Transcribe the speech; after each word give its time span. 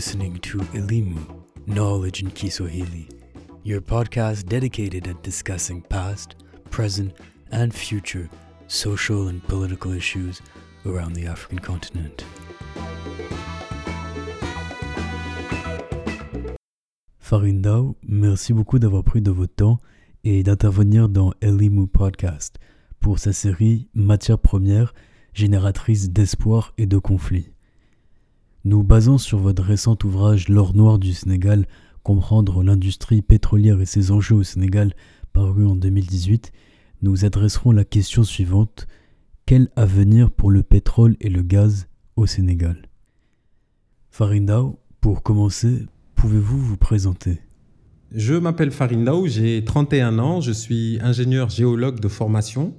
Listening 0.00 0.38
to 0.38 0.56
Elimu, 0.72 1.18
Knowledge 1.66 2.22
in 2.22 2.30
Kiswahili, 2.30 3.06
your 3.64 3.82
podcast 3.82 4.46
dedicated 4.46 5.06
at 5.06 5.22
discussing 5.22 5.82
past, 5.82 6.36
present, 6.70 7.12
and 7.52 7.74
future 7.74 8.30
social 8.66 9.28
and 9.28 9.46
political 9.46 9.92
issues 9.92 10.40
around 10.86 11.12
the 11.12 11.26
African 11.26 11.58
continent. 11.58 12.24
Farindao, 17.18 17.94
merci 18.02 18.54
beaucoup 18.54 18.78
d'avoir 18.78 19.04
pris 19.04 19.20
de 19.20 19.30
votre 19.30 19.54
temps 19.54 19.80
et 20.24 20.42
d'intervenir 20.42 21.10
dans 21.10 21.34
Elimu 21.42 21.86
Podcast 21.86 22.56
pour 23.00 23.18
sa 23.18 23.34
série 23.34 23.90
Matière 23.92 24.38
première, 24.38 24.94
génératrice 25.34 26.08
d'espoir 26.08 26.72
et 26.78 26.86
de 26.86 26.96
conflit. 26.96 27.52
Nous 28.64 28.82
basons 28.82 29.16
sur 29.16 29.38
votre 29.38 29.62
récent 29.62 29.96
ouvrage 30.04 30.50
L'or 30.50 30.76
noir 30.76 30.98
du 30.98 31.14
Sénégal, 31.14 31.66
comprendre 32.02 32.62
l'industrie 32.62 33.22
pétrolière 33.22 33.80
et 33.80 33.86
ses 33.86 34.10
enjeux 34.10 34.34
au 34.34 34.42
Sénégal, 34.42 34.92
paru 35.32 35.66
en 35.66 35.74
2018, 35.74 36.52
nous 37.00 37.24
adresserons 37.24 37.72
la 37.72 37.84
question 37.84 38.22
suivante. 38.22 38.86
Quel 39.46 39.70
avenir 39.76 40.30
pour 40.30 40.50
le 40.50 40.62
pétrole 40.62 41.16
et 41.22 41.30
le 41.30 41.40
gaz 41.40 41.88
au 42.16 42.26
Sénégal? 42.26 42.82
Farindao, 44.10 44.78
pour 45.00 45.22
commencer, 45.22 45.86
pouvez-vous 46.14 46.58
vous 46.58 46.76
présenter? 46.76 47.38
Je 48.12 48.34
m'appelle 48.34 48.72
Farindao, 48.72 49.26
j'ai 49.26 49.64
31 49.64 50.18
ans, 50.18 50.42
je 50.42 50.52
suis 50.52 50.98
ingénieur 51.00 51.48
géologue 51.48 51.98
de 51.98 52.08
formation. 52.08 52.74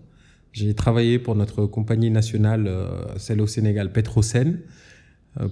J'ai 0.51 0.75
travaillé 0.75 1.17
pour 1.17 1.35
notre 1.35 1.65
compagnie 1.65 2.11
nationale, 2.11 2.67
euh, 2.67 3.17
celle 3.17 3.41
au 3.41 3.47
Sénégal, 3.47 3.91
Petrosen, 3.91 4.59
euh, 4.59 4.80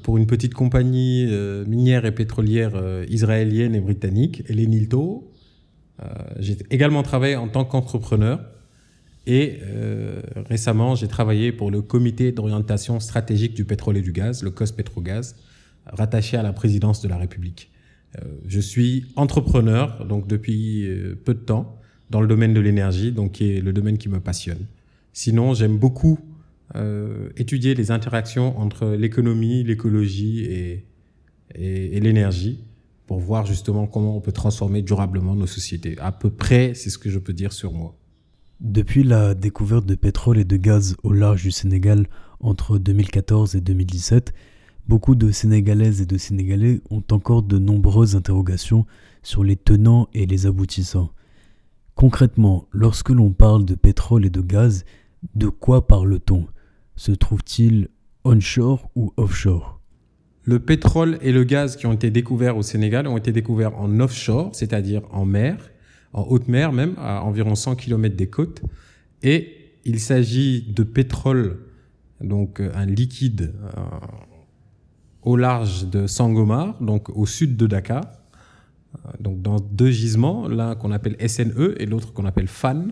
pour 0.03 0.17
une 0.17 0.27
petite 0.27 0.53
compagnie 0.53 1.25
euh, 1.30 1.66
minière 1.66 2.05
et 2.05 2.13
pétrolière 2.13 2.73
israélienne 3.08 3.75
et 3.75 3.80
britannique, 3.80 4.44
Elenilto. 4.49 5.31
J'ai 6.39 6.58
également 6.69 7.03
travaillé 7.03 7.36
en 7.36 7.49
tant 7.49 7.66
qu'entrepreneur 7.66 8.39
et 9.27 9.59
récemment 10.47 10.95
j'ai 10.95 11.09
travaillé 11.09 11.52
pour 11.52 11.71
le 11.71 11.81
comité 11.81 12.31
d'orientation 12.31 13.02
stratégique 13.02 13.53
du 13.53 13.66
pétrole 13.66 13.97
et 13.97 14.02
du 14.02 14.13
gaz, 14.13 14.41
le 14.41 14.49
COS 14.49 14.71
Petrogaz, 14.71 15.36
rattaché 15.86 16.38
à 16.38 16.41
la 16.41 16.53
présidence 16.53 17.02
de 17.02 17.09
la 17.09 17.17
République. 17.17 17.69
Je 18.47 18.61
suis 18.61 19.08
entrepreneur 19.17 20.05
donc 20.05 20.25
depuis 20.25 20.88
peu 21.25 21.33
de 21.33 21.39
temps 21.39 21.80
dans 22.09 22.21
le 22.21 22.27
domaine 22.27 22.53
de 22.53 22.61
l'énergie, 22.61 23.11
donc 23.11 23.33
qui 23.33 23.52
est 23.52 23.61
le 23.61 23.73
domaine 23.73 23.97
qui 23.97 24.08
me 24.08 24.21
passionne. 24.21 24.66
Sinon, 25.14 25.53
j'aime 25.53 25.77
beaucoup 25.77 26.19
euh, 26.75 27.30
étudier 27.36 27.73
les 27.73 27.92
interactions 27.92 28.59
entre 28.59 28.89
l'économie, 28.89 29.64
l'écologie 29.64 30.45
et, 30.45 30.86
et, 31.56 32.00
l'énergie 32.00 32.64
pour 33.08 33.20
voir 33.20 33.45
justement 33.45 33.88
comment 33.88 34.16
on 34.16 34.22
peut 34.22 34.31
transformer 34.31 34.84
durablement 34.84 35.36
nos 35.36 35.48
sociétés. 35.48 35.98
À 36.00 36.11
peu 36.11 36.30
près, 36.30 36.73
c'est 36.76 36.92
ce 36.92 37.00
que 37.00 37.09
je 37.09 37.17
peux 37.17 37.34
dire 37.34 37.53
sur 37.53 37.73
moi. 37.73 37.98
Depuis 38.59 39.03
la 39.03 39.34
découverte 39.34 39.86
de 39.86 39.95
pétrole 39.95 40.38
et 40.38 40.44
de 40.44 40.58
gaz 40.58 40.95
au 41.02 41.11
large 41.11 41.44
du 41.44 41.52
Sénégal 41.52 42.06
entre 42.39 42.78
2014 42.78 43.56
et 43.56 43.61
2017, 43.61 44.33
beaucoup 44.88 45.16
de 45.16 45.31
Sénégalaises 45.31 46.02
et 46.02 46.06
de 46.06 46.17
Sénégalais 46.17 46.81
ont 46.89 47.04
encore 47.11 47.42
de 47.42 47.58
nombreuses 47.58 48.16
interrogations 48.16 48.86
sur 49.23 49.44
les 49.44 49.56
tenants 49.56 50.08
et 50.14 50.26
les 50.26 50.45
aboutissants. 50.45 51.09
Concrètement, 51.95 52.67
lorsque 52.72 53.09
l'on 53.09 53.31
parle 53.31 53.66
de 53.66 53.76
pétrole 53.76 54.26
et 54.26 54.30
de 54.30 54.42
gaz, 54.42 54.86
de 55.36 55.48
quoi 55.48 55.88
parle-t-on? 55.88 56.48
Se 56.99 57.14
trouve-t-il 57.14 57.87
onshore 58.26 58.92
ou 58.93 59.14
offshore? 59.15 59.80
Le 60.43 60.60
pétrole 60.60 61.17
et 61.21 61.32
le 61.32 61.45
gaz 61.45 61.77
qui 61.77 61.86
ont 61.86 61.93
été 61.93 62.11
découverts 62.11 62.58
au 62.58 62.61
Sénégal 62.61 63.08
ont 63.08 63.15
été 63.15 63.32
découverts 63.32 63.80
en 63.80 64.02
offshore, 64.02 64.54
c'est-à-dire 64.54 65.04
en 65.11 65.23
mer, 65.23 65.71
en 66.11 66.23
haute 66.23 66.49
mer 66.49 66.73
même, 66.73 66.95
à 66.98 67.23
environ 67.23 67.55
100 67.55 67.77
km 67.77 68.17
des 68.17 68.27
côtes. 68.27 68.64
Et 69.23 69.55
il 69.86 70.02
s'agit 70.02 70.61
de 70.61 70.83
pétrole, 70.83 71.60
donc 72.20 72.60
euh, 72.60 72.70
un 72.76 72.86
liquide 72.86 73.54
euh, 73.64 73.81
au 75.21 75.37
large 75.37 75.87
de 75.87 76.05
Sangomar, 76.05 76.81
donc 76.81 77.08
au 77.16 77.26
sud 77.26 77.55
de 77.55 77.66
Dakar, 77.66 78.04
euh, 78.04 79.10
donc 79.21 79.42
dans 79.42 79.61
deux 79.61 79.92
gisements, 79.92 80.49
l'un 80.49 80.76
qu'on 80.76 80.92
appelle 80.92 81.16
SNE 81.30 81.76
et 81.77 81.86
l'autre 81.86 82.11
qu'on 82.11 82.26
appelle 82.26 82.49
FAN 82.49 82.87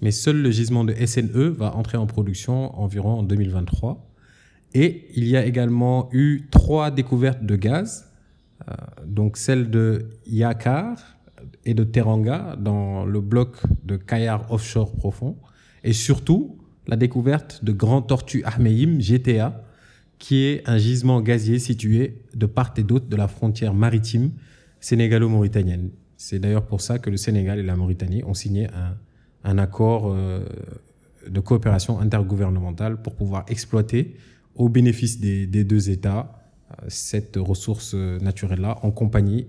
mais 0.00 0.10
seul 0.10 0.40
le 0.40 0.50
gisement 0.50 0.84
de 0.84 0.94
SNE 0.94 1.48
va 1.48 1.74
entrer 1.74 1.98
en 1.98 2.06
production 2.06 2.78
environ 2.78 3.18
en 3.18 3.22
2023. 3.22 4.04
Et 4.74 5.06
il 5.14 5.26
y 5.26 5.36
a 5.36 5.44
également 5.44 6.08
eu 6.12 6.48
trois 6.50 6.90
découvertes 6.90 7.44
de 7.44 7.56
gaz, 7.56 8.10
euh, 8.68 8.74
donc 9.06 9.36
celle 9.36 9.70
de 9.70 10.10
Yakar 10.26 10.98
et 11.64 11.74
de 11.74 11.84
Teranga 11.84 12.56
dans 12.58 13.04
le 13.04 13.20
bloc 13.20 13.56
de 13.84 13.96
Kayar 13.96 14.50
offshore 14.52 14.94
profond, 14.94 15.36
et 15.84 15.92
surtout 15.92 16.58
la 16.86 16.96
découverte 16.96 17.64
de 17.64 17.72
Grand 17.72 18.02
Tortue 18.02 18.42
Ahmeyim, 18.44 19.00
GTA, 19.00 19.62
qui 20.18 20.44
est 20.44 20.68
un 20.68 20.78
gisement 20.78 21.20
gazier 21.20 21.58
situé 21.58 22.22
de 22.34 22.46
part 22.46 22.74
et 22.76 22.82
d'autre 22.82 23.06
de 23.06 23.16
la 23.16 23.28
frontière 23.28 23.74
maritime 23.74 24.32
sénégalo-mauritanienne. 24.80 25.90
C'est 26.16 26.40
d'ailleurs 26.40 26.66
pour 26.66 26.80
ça 26.80 26.98
que 26.98 27.10
le 27.10 27.16
Sénégal 27.16 27.58
et 27.58 27.62
la 27.62 27.76
Mauritanie 27.76 28.24
ont 28.24 28.34
signé 28.34 28.66
un 28.68 28.96
un 29.44 29.58
accord 29.58 30.10
euh, 30.10 30.44
de 31.28 31.40
coopération 31.40 32.00
intergouvernementale 32.00 33.00
pour 33.02 33.14
pouvoir 33.14 33.44
exploiter 33.48 34.16
au 34.54 34.68
bénéfice 34.68 35.20
des, 35.20 35.46
deux 35.46 35.90
États 35.90 36.32
euh, 36.70 36.86
cette 36.88 37.36
ressource 37.36 37.94
naturelle-là 37.94 38.78
en 38.82 38.90
compagnie 38.90 39.46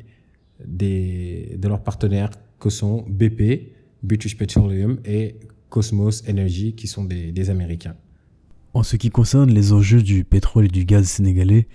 des, 0.66 1.56
de 1.58 1.68
leurs 1.68 1.84
partenaires 1.84 2.32
que 2.60 2.70
sont 2.70 3.06
BP, 3.08 3.72
British 4.04 4.38
Petroleum 4.38 5.00
et 5.06 5.36
Cosmos 5.70 6.24
Energy 6.30 6.74
qui 6.74 6.88
sont 6.88 7.06
des, 7.06 7.32
des 7.32 7.50
Américains. 7.50 7.96
En 8.74 8.84
ce 8.84 8.98
qui 8.98 9.10
concerne 9.10 9.50
les 9.50 9.74
enjeux 9.74 10.04
du 10.04 10.24
pétrole 10.24 10.66
et 10.66 10.70
du 10.70 10.86
gaz 10.86 11.08
sénégalais, 11.08 11.68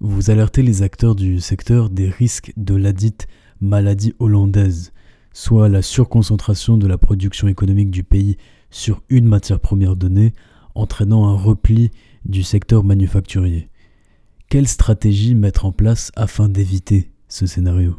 vous 0.00 0.30
alertez 0.30 0.62
les 0.62 0.82
acteurs 0.82 1.16
du 1.16 1.40
secteur 1.40 1.90
des 1.90 2.08
risques 2.08 2.52
de 2.56 2.76
la 2.76 2.92
dite 2.92 3.26
maladie 3.60 4.14
hollandaise, 4.20 4.92
soit 5.38 5.68
la 5.68 5.82
surconcentration 5.82 6.76
de 6.78 6.88
la 6.88 6.98
production 6.98 7.46
économique 7.46 7.92
du 7.92 8.02
pays 8.02 8.38
sur 8.70 9.02
une 9.08 9.24
matière 9.24 9.60
première 9.60 9.94
donnée, 9.94 10.32
entraînant 10.74 11.28
un 11.28 11.36
repli 11.36 11.92
du 12.24 12.42
secteur 12.42 12.82
manufacturier. 12.82 13.68
Quelle 14.50 14.66
stratégie 14.66 15.36
mettre 15.36 15.64
en 15.64 15.70
place 15.70 16.10
afin 16.16 16.48
d'éviter 16.48 17.12
ce 17.28 17.46
scénario? 17.46 17.98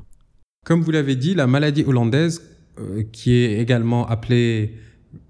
Comme 0.65 0.81
vous 0.81 0.91
l'avez 0.91 1.15
dit, 1.15 1.33
la 1.33 1.47
maladie 1.47 1.85
hollandaise, 1.87 2.41
euh, 2.77 3.03
qui 3.09 3.31
est 3.31 3.57
également 3.61 4.05
appelée 4.05 4.73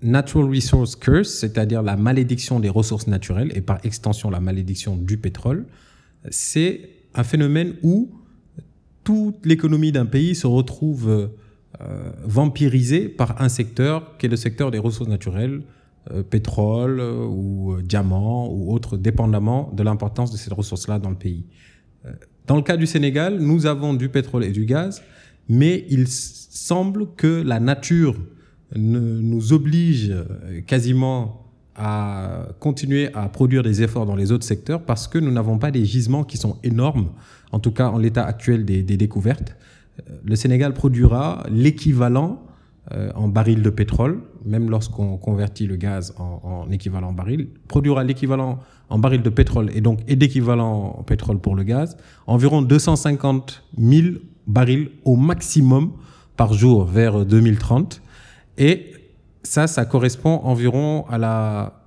Natural 0.01 0.49
Resource 0.49 0.95
Curse, 0.95 1.29
c'est-à-dire 1.29 1.83
la 1.83 1.95
malédiction 1.95 2.59
des 2.59 2.69
ressources 2.69 3.05
naturelles 3.05 3.51
et 3.53 3.61
par 3.61 3.85
extension 3.85 4.31
la 4.31 4.39
malédiction 4.39 4.95
du 4.95 5.19
pétrole, 5.19 5.67
c'est 6.31 6.89
un 7.13 7.23
phénomène 7.23 7.75
où 7.83 8.09
toute 9.03 9.45
l'économie 9.45 9.91
d'un 9.91 10.07
pays 10.07 10.33
se 10.33 10.47
retrouve 10.47 11.29
euh, 11.81 11.85
euh, 11.89 12.11
vampirisé 12.25 13.07
par 13.07 13.41
un 13.41 13.49
secteur 13.49 14.17
qui 14.17 14.25
est 14.25 14.29
le 14.29 14.35
secteur 14.35 14.69
des 14.71 14.79
ressources 14.79 15.09
naturelles, 15.09 15.61
euh, 16.11 16.23
pétrole 16.23 16.99
euh, 16.99 17.25
ou 17.25 17.77
diamants 17.81 18.51
ou 18.51 18.73
autres, 18.73 18.97
dépendamment 18.97 19.71
de 19.73 19.83
l'importance 19.83 20.31
de 20.31 20.37
ces 20.37 20.53
ressources-là 20.53 20.99
dans 20.99 21.09
le 21.09 21.15
pays. 21.15 21.45
Dans 22.47 22.55
le 22.55 22.61
cas 22.61 22.77
du 22.77 22.85
Sénégal, 22.85 23.39
nous 23.39 23.65
avons 23.65 23.93
du 23.93 24.09
pétrole 24.09 24.43
et 24.43 24.51
du 24.51 24.65
gaz, 24.65 25.03
mais 25.49 25.85
il 25.89 26.07
semble 26.07 27.13
que 27.15 27.41
la 27.41 27.59
nature 27.59 28.15
nous 28.75 29.53
oblige 29.53 30.15
quasiment 30.65 31.45
à 31.75 32.47
continuer 32.59 33.13
à 33.13 33.27
produire 33.29 33.63
des 33.63 33.83
efforts 33.83 34.05
dans 34.05 34.15
les 34.15 34.31
autres 34.31 34.45
secteurs 34.45 34.81
parce 34.83 35.07
que 35.07 35.17
nous 35.17 35.31
n'avons 35.31 35.57
pas 35.59 35.71
des 35.71 35.85
gisements 35.85 36.23
qui 36.23 36.37
sont 36.37 36.57
énormes, 36.63 37.09
en 37.51 37.59
tout 37.59 37.71
cas 37.71 37.89
en 37.89 37.97
l'état 37.97 38.25
actuel 38.25 38.63
des 38.65 38.83
découvertes 38.83 39.55
le 40.23 40.35
Sénégal 40.35 40.73
produira 40.73 41.43
l'équivalent 41.49 42.41
euh, 42.91 43.11
en 43.13 43.27
baril 43.27 43.61
de 43.61 43.69
pétrole, 43.69 44.21
même 44.45 44.71
lorsqu'on 44.71 45.17
convertit 45.17 45.67
le 45.67 45.75
gaz 45.75 46.15
en, 46.17 46.65
équivalent 46.71 47.13
baril, 47.13 47.49
produira 47.67 48.03
l'équivalent 48.03 48.59
en 48.89 48.97
baril 48.97 49.21
de 49.21 49.29
pétrole 49.29 49.69
et 49.75 49.81
donc 49.81 49.99
et 50.07 50.15
d'équivalent 50.15 50.95
en 50.97 51.03
pétrole 51.03 51.39
pour 51.39 51.55
le 51.55 51.61
gaz, 51.61 51.97
environ 52.25 52.63
250 52.63 53.63
000 53.77 54.17
barils 54.47 54.89
au 55.05 55.15
maximum 55.15 55.91
par 56.35 56.53
jour 56.53 56.83
vers 56.85 57.27
2030. 57.27 58.01
Et 58.57 58.93
ça, 59.43 59.67
ça 59.67 59.85
correspond 59.85 60.39
environ 60.43 61.05
à 61.09 61.19
la 61.19 61.83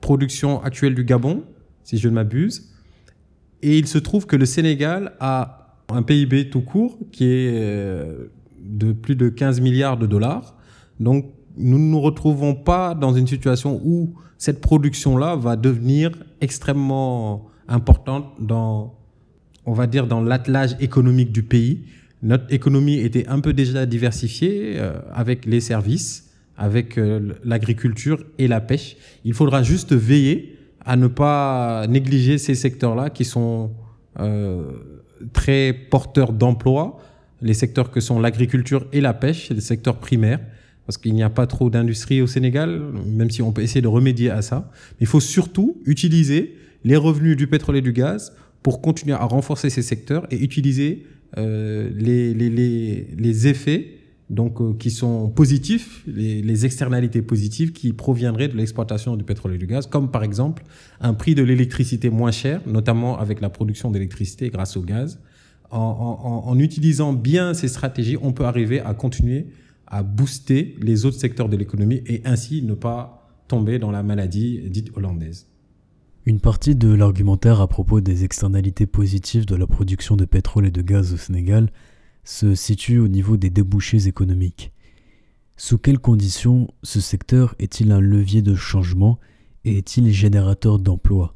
production 0.00 0.60
actuelle 0.64 0.96
du 0.96 1.04
Gabon, 1.04 1.44
si 1.84 1.96
je 1.96 2.08
ne 2.08 2.14
m'abuse. 2.14 2.74
Et 3.62 3.78
il 3.78 3.86
se 3.86 3.98
trouve 3.98 4.26
que 4.26 4.34
le 4.34 4.46
Sénégal 4.46 5.12
a 5.20 5.67
un 5.90 6.02
PIB 6.02 6.50
tout 6.50 6.60
court 6.60 6.98
qui 7.12 7.24
est 7.24 7.50
euh, 7.52 8.30
de 8.60 8.92
plus 8.92 9.16
de 9.16 9.28
15 9.28 9.60
milliards 9.60 9.96
de 9.96 10.06
dollars. 10.06 10.56
Donc, 11.00 11.26
nous 11.56 11.78
ne 11.78 11.84
nous 11.84 12.00
retrouvons 12.00 12.54
pas 12.54 12.94
dans 12.94 13.12
une 13.12 13.26
situation 13.26 13.80
où 13.84 14.14
cette 14.36 14.60
production-là 14.60 15.36
va 15.36 15.56
devenir 15.56 16.12
extrêmement 16.40 17.48
importante 17.66 18.26
dans, 18.38 18.94
on 19.66 19.72
va 19.72 19.86
dire, 19.86 20.06
dans 20.06 20.20
l'attelage 20.20 20.76
économique 20.80 21.32
du 21.32 21.42
pays. 21.42 21.84
Notre 22.22 22.52
économie 22.52 22.98
était 22.98 23.26
un 23.28 23.40
peu 23.40 23.52
déjà 23.52 23.86
diversifiée 23.86 24.74
euh, 24.76 25.00
avec 25.12 25.46
les 25.46 25.60
services, 25.60 26.30
avec 26.56 26.98
euh, 26.98 27.34
l'agriculture 27.44 28.24
et 28.38 28.48
la 28.48 28.60
pêche. 28.60 28.96
Il 29.24 29.34
faudra 29.34 29.62
juste 29.62 29.92
veiller 29.92 30.58
à 30.84 30.96
ne 30.96 31.06
pas 31.06 31.86
négliger 31.88 32.38
ces 32.38 32.54
secteurs-là 32.54 33.10
qui 33.10 33.24
sont 33.24 33.72
euh, 34.20 34.72
très 35.32 35.72
porteurs 35.72 36.32
d'emplois, 36.32 37.00
les 37.42 37.54
secteurs 37.54 37.90
que 37.90 38.00
sont 38.00 38.18
l'agriculture 38.18 38.86
et 38.92 39.00
la 39.00 39.14
pêche, 39.14 39.50
les 39.50 39.60
secteurs 39.60 39.98
primaires, 39.98 40.40
parce 40.86 40.96
qu'il 40.96 41.14
n'y 41.14 41.22
a 41.22 41.30
pas 41.30 41.46
trop 41.46 41.70
d'industrie 41.70 42.22
au 42.22 42.26
Sénégal, 42.26 42.80
même 43.06 43.30
si 43.30 43.42
on 43.42 43.52
peut 43.52 43.62
essayer 43.62 43.82
de 43.82 43.88
remédier 43.88 44.30
à 44.30 44.42
ça. 44.42 44.70
Mais 44.92 45.02
il 45.02 45.06
faut 45.06 45.20
surtout 45.20 45.80
utiliser 45.84 46.56
les 46.84 46.96
revenus 46.96 47.36
du 47.36 47.46
pétrole 47.46 47.76
et 47.76 47.82
du 47.82 47.92
gaz 47.92 48.32
pour 48.62 48.80
continuer 48.80 49.14
à 49.14 49.24
renforcer 49.24 49.70
ces 49.70 49.82
secteurs 49.82 50.26
et 50.30 50.42
utiliser 50.42 51.04
euh, 51.36 51.90
les, 51.94 52.32
les, 52.32 52.48
les, 52.48 53.06
les, 53.16 53.48
effets 53.48 53.97
donc, 54.30 54.60
euh, 54.60 54.74
qui 54.74 54.90
sont 54.90 55.30
positifs, 55.30 56.02
les, 56.06 56.42
les, 56.42 56.66
externalités 56.66 57.22
positives 57.22 57.72
qui 57.72 57.94
proviendraient 57.94 58.48
de 58.48 58.56
l'exploitation 58.56 59.16
du 59.16 59.24
pétrole 59.24 59.54
et 59.54 59.58
du 59.58 59.66
gaz, 59.66 59.86
comme 59.86 60.10
par 60.10 60.22
exemple 60.22 60.64
un 61.00 61.14
prix 61.14 61.34
de 61.34 61.42
l'électricité 61.42 62.10
moins 62.10 62.30
cher, 62.30 62.60
notamment 62.66 63.18
avec 63.18 63.40
la 63.40 63.48
production 63.48 63.90
d'électricité 63.90 64.50
grâce 64.50 64.76
au 64.76 64.82
gaz. 64.82 65.18
En, 65.70 65.78
en, 65.78 66.50
en, 66.50 66.58
utilisant 66.58 67.12
bien 67.12 67.54
ces 67.54 67.68
stratégies, 67.68 68.16
on 68.20 68.32
peut 68.32 68.44
arriver 68.44 68.80
à 68.80 68.94
continuer 68.94 69.46
à 69.86 70.02
booster 70.02 70.76
les 70.80 71.06
autres 71.06 71.18
secteurs 71.18 71.48
de 71.48 71.56
l'économie 71.56 72.02
et 72.06 72.22
ainsi 72.24 72.62
ne 72.62 72.74
pas 72.74 73.28
tomber 73.48 73.78
dans 73.78 73.90
la 73.90 74.02
maladie 74.02 74.60
dite 74.68 74.90
hollandaise. 74.94 75.46
Une 76.26 76.40
partie 76.40 76.74
de 76.74 76.92
l'argumentaire 76.92 77.62
à 77.62 77.68
propos 77.68 78.02
des 78.02 78.24
externalités 78.24 78.86
positives 78.86 79.46
de 79.46 79.56
la 79.56 79.66
production 79.66 80.14
de 80.16 80.26
pétrole 80.26 80.66
et 80.66 80.70
de 80.70 80.82
gaz 80.82 81.14
au 81.14 81.16
Sénégal 81.16 81.70
se 82.28 82.54
situe 82.54 82.98
au 82.98 83.08
niveau 83.08 83.38
des 83.38 83.48
débouchés 83.48 84.06
économiques. 84.06 84.70
Sous 85.56 85.78
quelles 85.78 85.98
conditions 85.98 86.68
ce 86.82 87.00
secteur 87.00 87.54
est-il 87.58 87.90
un 87.90 88.00
levier 88.00 88.42
de 88.42 88.54
changement 88.54 89.18
et 89.64 89.78
est-il 89.78 90.12
générateur 90.12 90.78
d'emplois? 90.78 91.34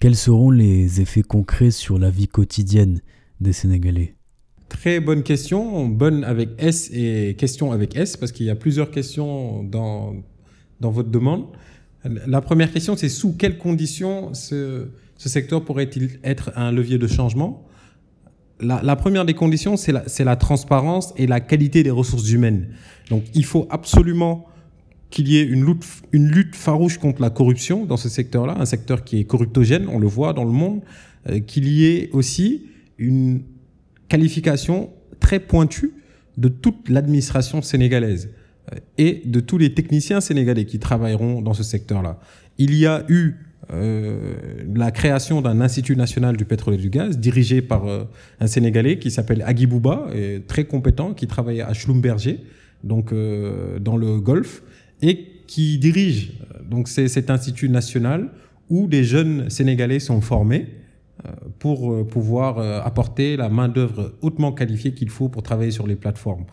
Quels 0.00 0.14
seront 0.14 0.50
les 0.50 1.00
effets 1.00 1.22
concrets 1.22 1.70
sur 1.70 1.98
la 1.98 2.10
vie 2.10 2.28
quotidienne 2.28 3.00
des 3.40 3.54
Sénégalais? 3.54 4.14
Très 4.68 5.00
bonne 5.00 5.22
question, 5.22 5.88
bonne 5.88 6.22
avec 6.22 6.50
S 6.58 6.90
et 6.92 7.34
question 7.38 7.72
avec 7.72 7.96
S, 7.96 8.18
parce 8.18 8.30
qu'il 8.30 8.44
y 8.44 8.50
a 8.50 8.56
plusieurs 8.56 8.90
questions 8.90 9.64
dans, 9.64 10.16
dans 10.80 10.90
votre 10.90 11.10
demande. 11.10 11.46
La 12.04 12.42
première 12.42 12.70
question, 12.70 12.94
c'est 12.94 13.08
sous 13.08 13.32
quelles 13.38 13.56
conditions 13.56 14.34
ce, 14.34 14.88
ce 15.16 15.28
secteur 15.30 15.64
pourrait-il 15.64 16.20
être 16.22 16.52
un 16.56 16.72
levier 16.72 16.98
de 16.98 17.06
changement? 17.06 17.66
La, 18.60 18.96
première 18.96 19.24
des 19.24 19.34
conditions, 19.34 19.76
c'est 19.76 20.24
la, 20.24 20.36
transparence 20.36 21.12
et 21.16 21.26
la 21.26 21.40
qualité 21.40 21.82
des 21.82 21.90
ressources 21.90 22.30
humaines. 22.30 22.68
Donc, 23.10 23.24
il 23.34 23.44
faut 23.44 23.66
absolument 23.70 24.46
qu'il 25.10 25.28
y 25.28 25.38
ait 25.38 25.44
une 25.44 25.64
lutte, 26.12 26.56
farouche 26.56 26.98
contre 26.98 27.22
la 27.22 27.30
corruption 27.30 27.84
dans 27.84 27.96
ce 27.96 28.08
secteur-là, 28.08 28.56
un 28.58 28.64
secteur 28.64 29.04
qui 29.04 29.20
est 29.20 29.24
corruptogène, 29.24 29.86
on 29.88 29.98
le 29.98 30.06
voit 30.06 30.32
dans 30.32 30.44
le 30.44 30.50
monde, 30.50 30.80
euh, 31.28 31.40
qu'il 31.40 31.68
y 31.68 31.86
ait 31.86 32.10
aussi 32.12 32.66
une 32.98 33.42
qualification 34.08 34.90
très 35.20 35.40
pointue 35.40 35.92
de 36.36 36.48
toute 36.48 36.88
l'administration 36.88 37.62
sénégalaise 37.62 38.30
euh, 38.72 38.78
et 38.98 39.22
de 39.24 39.40
tous 39.40 39.58
les 39.58 39.74
techniciens 39.74 40.20
sénégalais 40.20 40.64
qui 40.64 40.78
travailleront 40.78 41.42
dans 41.42 41.54
ce 41.54 41.62
secteur-là. 41.62 42.18
Il 42.58 42.74
y 42.74 42.86
a 42.86 43.04
eu 43.08 43.34
la 43.70 44.90
création 44.90 45.40
d'un 45.40 45.60
institut 45.60 45.96
national 45.96 46.36
du 46.36 46.44
pétrole 46.44 46.74
et 46.74 46.78
du 46.78 46.90
gaz 46.90 47.18
dirigé 47.18 47.62
par 47.62 47.86
euh, 47.86 48.04
un 48.40 48.46
Sénégalais 48.46 48.98
qui 48.98 49.10
s'appelle 49.10 49.42
Agui 49.46 49.66
Bouba, 49.66 50.06
très 50.46 50.64
compétent, 50.64 51.14
qui 51.14 51.26
travaillait 51.26 51.62
à 51.62 51.72
Schlumberger, 51.72 52.40
donc 52.82 53.12
euh, 53.12 53.78
dans 53.78 53.96
le 53.96 54.20
Golfe, 54.20 54.62
et 55.02 55.26
qui 55.46 55.78
dirige 55.78 56.32
donc 56.70 56.88
c'est 56.88 57.08
cet 57.08 57.30
institut 57.30 57.68
national 57.68 58.30
où 58.70 58.86
des 58.86 59.04
jeunes 59.04 59.50
Sénégalais 59.50 60.00
sont 60.00 60.20
formés 60.20 60.68
euh, 61.26 61.30
pour 61.58 62.06
pouvoir 62.06 62.58
apporter 62.86 63.36
la 63.36 63.48
main 63.48 63.68
d'œuvre 63.68 64.14
hautement 64.22 64.52
qualifiée 64.52 64.92
qu'il 64.92 65.10
faut 65.10 65.28
pour 65.28 65.42
travailler 65.42 65.70
sur 65.70 65.86
les 65.86 65.96
plateformes 65.96 66.44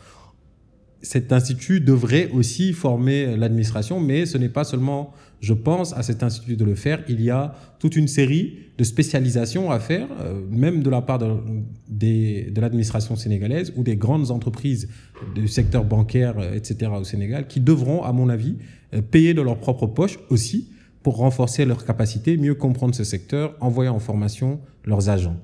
cet 1.02 1.32
institut 1.32 1.80
devrait 1.80 2.30
aussi 2.32 2.74
former 2.74 3.36
l'administration, 3.36 4.00
mais 4.00 4.26
ce 4.26 4.38
n'est 4.38 4.50
pas 4.50 4.64
seulement, 4.64 5.14
je 5.40 5.54
pense, 5.54 5.94
à 5.94 6.04
cet 6.04 6.22
institut 6.24 6.56
de 6.56 6.66
le 6.66 6.76
faire. 6.76 7.04
Il 7.10 7.22
y 7.22 7.30
a 7.30 7.56
toute 7.80 7.96
une 7.96 8.08
série 8.08 8.60
de 8.78 8.84
spécialisations 8.84 9.72
à 9.72 9.80
faire, 9.80 10.08
euh, 10.20 10.42
même 10.50 10.84
de 10.84 10.90
la 10.90 11.02
part 11.02 11.20
de, 11.20 12.60
l'administration 12.60 13.16
sénégalaise 13.16 13.74
ou 13.76 13.84
des 13.84 13.96
grandes 13.96 14.32
entreprises 14.32 14.90
du 15.36 15.48
secteur 15.48 15.86
bancaire, 15.86 16.36
euh, 16.40 16.54
etc. 16.56 16.92
au 17.00 17.04
Sénégal, 17.04 17.48
qui 17.48 17.60
devront, 17.60 18.04
à 18.04 18.12
mon 18.12 18.30
avis, 18.30 18.58
euh, 18.94 19.02
payer 19.02 19.34
de 19.34 19.42
leur 19.42 19.58
propre 19.58 19.88
poche 19.88 20.20
aussi 20.30 20.70
pour 21.02 21.18
renforcer 21.18 21.66
leurs 21.66 21.84
capacités, 21.84 22.38
mieux 22.38 22.54
comprendre 22.54 22.94
ce 22.94 23.04
secteur, 23.04 23.56
envoyer 23.60 23.90
en 23.90 24.00
formation 24.00 24.60
leurs 24.86 25.10
agents. 25.10 25.38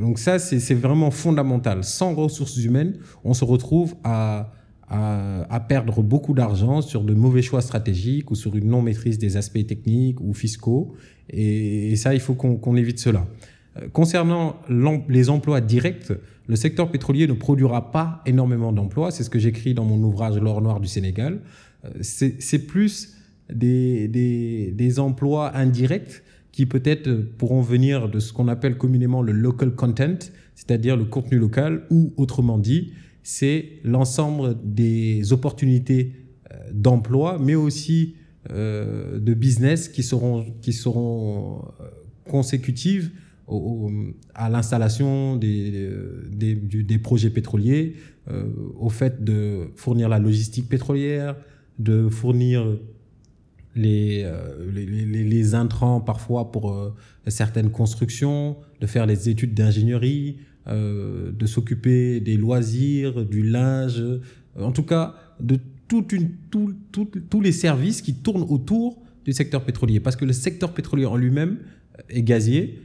Donc 0.00 0.20
ça, 0.20 0.38
c'est 0.38 0.74
vraiment 0.74 1.10
fondamental. 1.10 1.82
Sans 1.82 2.14
ressources 2.14 2.56
humaines, 2.58 2.98
on 3.24 3.34
se 3.34 3.44
retrouve 3.44 3.96
à 4.04 4.52
à, 4.92 5.60
perdre 5.60 6.02
beaucoup 6.02 6.34
d'argent 6.34 6.82
sur 6.82 7.02
de 7.02 7.14
mauvais 7.14 7.42
choix 7.42 7.62
stratégiques 7.62 8.30
ou 8.30 8.34
sur 8.34 8.54
une 8.54 8.68
non-maîtrise 8.68 9.18
des 9.18 9.36
aspects 9.36 9.66
techniques 9.66 10.20
ou 10.20 10.34
fiscaux. 10.34 10.94
Et, 11.30 11.96
ça, 11.96 12.14
il 12.14 12.20
faut 12.20 12.34
qu'on 12.34 12.76
évite 12.76 12.98
cela. 12.98 13.26
Euh, 13.78 13.88
concernant 13.92 14.56
les 15.08 15.30
emplois 15.30 15.60
directs, 15.60 16.12
le 16.46 16.56
secteur 16.56 16.90
pétrolier 16.90 17.26
ne 17.26 17.32
produira 17.32 17.90
pas 17.90 18.22
énormément 18.26 18.72
d'emplois. 18.72 19.10
C'est 19.10 19.24
ce 19.24 19.30
que 19.30 19.38
j'écris 19.38 19.72
dans 19.72 19.84
mon 19.84 20.02
ouvrage 20.02 20.36
L'or 20.36 20.60
noir 20.60 20.80
du 20.80 20.88
Sénégal. 20.88 21.40
Euh, 21.84 21.88
c'est 22.02 22.66
plus 22.66 23.16
des, 23.52 24.08
des, 24.08 24.72
des, 24.72 24.98
emplois 24.98 25.56
indirects 25.56 26.22
qui 26.52 26.66
peut-être 26.66 27.10
pourront 27.38 27.62
venir 27.62 28.08
de 28.10 28.20
ce 28.20 28.32
qu'on 28.32 28.48
appelle 28.48 28.76
communément 28.76 29.22
le 29.22 29.32
local 29.32 29.74
content, 29.74 30.18
c'est-à-dire 30.54 30.96
le 30.96 31.04
contenu 31.04 31.38
local, 31.38 31.84
ou 31.90 32.12
autrement 32.18 32.58
dit, 32.58 32.92
c'est 33.22 33.80
l'ensemble 33.84 34.56
des 34.64 35.32
opportunités 35.32 36.12
euh, 36.50 36.56
d'emploi, 36.72 37.38
mais 37.40 37.54
aussi 37.54 38.16
euh, 38.50 39.18
de 39.18 39.34
business 39.34 39.88
qui 39.88 40.02
seront, 40.02 40.44
qui 40.60 40.72
seront 40.72 41.64
euh, 41.80 41.84
consécutives 42.28 43.10
à 44.34 44.48
l'installation 44.48 45.36
des, 45.36 45.90
des, 46.30 46.98
projets 46.98 47.28
pétroliers, 47.28 47.96
au 48.78 48.88
fait 48.88 49.22
de 49.22 49.68
fournir 49.76 50.08
la 50.08 50.18
logistique 50.18 50.70
pétrolière, 50.70 51.36
de 51.78 52.08
fournir 52.08 52.78
les, 53.74 54.26
les, 54.72 55.04
les, 55.04 55.54
intrants 55.54 56.00
parfois 56.00 56.50
pour 56.50 56.94
certaines 57.26 57.70
constructions, 57.70 58.56
de 58.80 58.86
faire 58.86 59.04
les 59.04 59.28
études 59.28 59.52
d'ingénierie, 59.52 60.38
euh, 60.68 61.32
de 61.32 61.44
s'occuper 61.46 62.20
des 62.20 62.36
loisirs, 62.36 63.24
du 63.24 63.42
linge, 63.42 63.98
euh, 63.98 64.20
en 64.60 64.70
tout 64.70 64.84
cas 64.84 65.16
de 65.40 65.58
toute 65.88 66.12
une, 66.12 66.30
tout, 66.52 66.76
tous 66.92 67.40
les 67.40 67.50
services 67.50 68.00
qui 68.00 68.14
tournent 68.14 68.46
autour 68.48 69.02
du 69.24 69.32
secteur 69.32 69.64
pétrolier. 69.64 69.98
Parce 69.98 70.14
que 70.14 70.24
le 70.24 70.32
secteur 70.32 70.72
pétrolier 70.72 71.04
en 71.04 71.16
lui-même 71.16 71.58
est 72.08 72.22
gazier. 72.22 72.78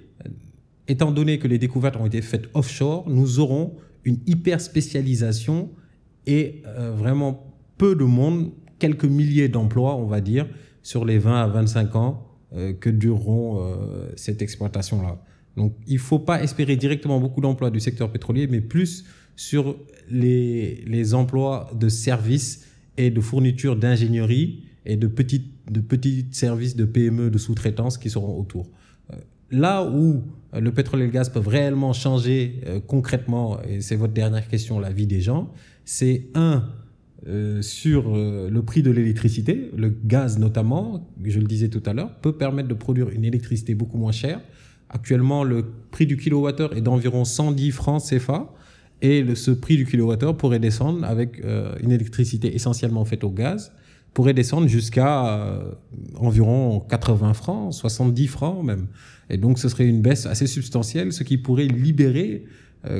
Étant 0.87 1.11
donné 1.11 1.37
que 1.37 1.47
les 1.47 1.59
découvertes 1.59 1.97
ont 1.97 2.07
été 2.07 2.23
faites 2.23 2.49
offshore, 2.55 3.07
nous 3.09 3.39
aurons 3.39 3.75
une 4.05 4.17
hyper 4.25 4.59
spécialisation 4.59 5.69
et 6.25 6.63
euh, 6.65 6.91
vraiment 6.91 7.53
peu 7.77 7.95
de 7.95 8.05
monde, 8.05 8.53
quelques 8.79 9.05
milliers 9.05 9.49
d'emplois, 9.49 9.95
on 9.97 10.07
va 10.07 10.19
dire, 10.19 10.47
sur 10.81 11.05
les 11.05 11.19
20 11.19 11.43
à 11.43 11.47
25 11.47 11.95
ans 11.95 12.23
que 12.79 12.89
dureront 12.89 13.61
cette 14.15 14.41
exploitation-là. 14.41 15.21
Donc 15.57 15.73
il 15.87 15.95
ne 15.95 15.99
faut 15.99 16.19
pas 16.19 16.41
espérer 16.41 16.77
directement 16.77 17.19
beaucoup 17.19 17.41
d'emplois 17.41 17.71
du 17.71 17.79
secteur 17.79 18.11
pétrolier, 18.11 18.47
mais 18.47 18.61
plus 18.61 19.03
sur 19.35 19.75
les, 20.09 21.13
emplois 21.13 21.69
de 21.75 21.89
services 21.89 22.65
et 22.97 23.09
de 23.11 23.19
fourniture 23.19 23.75
d'ingénierie 23.75 24.63
et 24.85 24.95
de 24.95 25.07
petits, 25.07 25.51
de 25.69 25.83
services 26.31 26.75
de 26.75 26.85
PME, 26.85 27.29
de 27.29 27.37
sous-traitance 27.37 27.97
qui 27.97 28.09
seront 28.09 28.39
autour. 28.39 28.69
Euh, 29.11 29.15
là 29.51 29.83
où 29.83 30.23
euh, 30.53 30.59
le 30.59 30.71
pétrole 30.71 31.01
et 31.01 31.05
le 31.05 31.11
gaz 31.11 31.29
peuvent 31.29 31.47
réellement 31.47 31.91
changer 31.91 32.61
euh, 32.65 32.79
concrètement, 32.79 33.59
et 33.63 33.81
c'est 33.81 33.95
votre 33.95 34.13
dernière 34.13 34.47
question, 34.47 34.79
la 34.79 34.91
vie 34.91 35.07
des 35.07 35.21
gens, 35.21 35.51
c'est 35.85 36.27
un, 36.35 36.69
sur 37.61 38.15
le 38.15 38.59
prix 38.61 38.83
de 38.83 38.91
l'électricité, 38.91 39.71
le 39.75 39.89
gaz 39.89 40.37
notamment, 40.37 41.09
je 41.25 41.39
le 41.39 41.47
disais 41.47 41.67
tout 41.67 41.81
à 41.85 41.93
l'heure, 41.93 42.15
peut 42.19 42.37
permettre 42.37 42.69
de 42.69 42.73
produire 42.73 43.09
une 43.09 43.25
électricité 43.25 43.73
beaucoup 43.73 43.97
moins 43.97 44.11
chère, 44.11 44.39
Actuellement, 44.89 45.43
le 45.43 45.65
prix 45.91 46.05
du 46.05 46.17
kilowattheure 46.17 46.75
est 46.75 46.81
d'environ 46.81 47.25
110 47.25 47.71
francs 47.71 48.01
CFA 48.01 48.53
et 49.01 49.23
ce 49.35 49.51
prix 49.51 49.77
du 49.77 49.85
kilowattheure 49.85 50.35
pourrait 50.37 50.59
descendre 50.59 51.05
avec 51.05 51.41
euh, 51.43 51.75
une 51.81 51.91
électricité 51.91 52.55
essentiellement 52.55 53.05
faite 53.05 53.23
au 53.23 53.29
gaz 53.29 53.71
pourrait 54.13 54.33
descendre 54.33 54.67
jusqu'à 54.67 55.53
environ 56.15 56.79
80 56.79 57.33
francs, 57.33 57.71
70 57.71 58.27
francs 58.27 58.65
même. 58.65 58.87
Et 59.29 59.37
donc 59.37 59.59
ce 59.59 59.69
serait 59.69 59.85
une 59.85 60.01
baisse 60.01 60.25
assez 60.25 60.47
substantielle, 60.47 61.13
ce 61.13 61.21
qui 61.21 61.37
pourrait 61.37 61.67
libérer, 61.67 62.45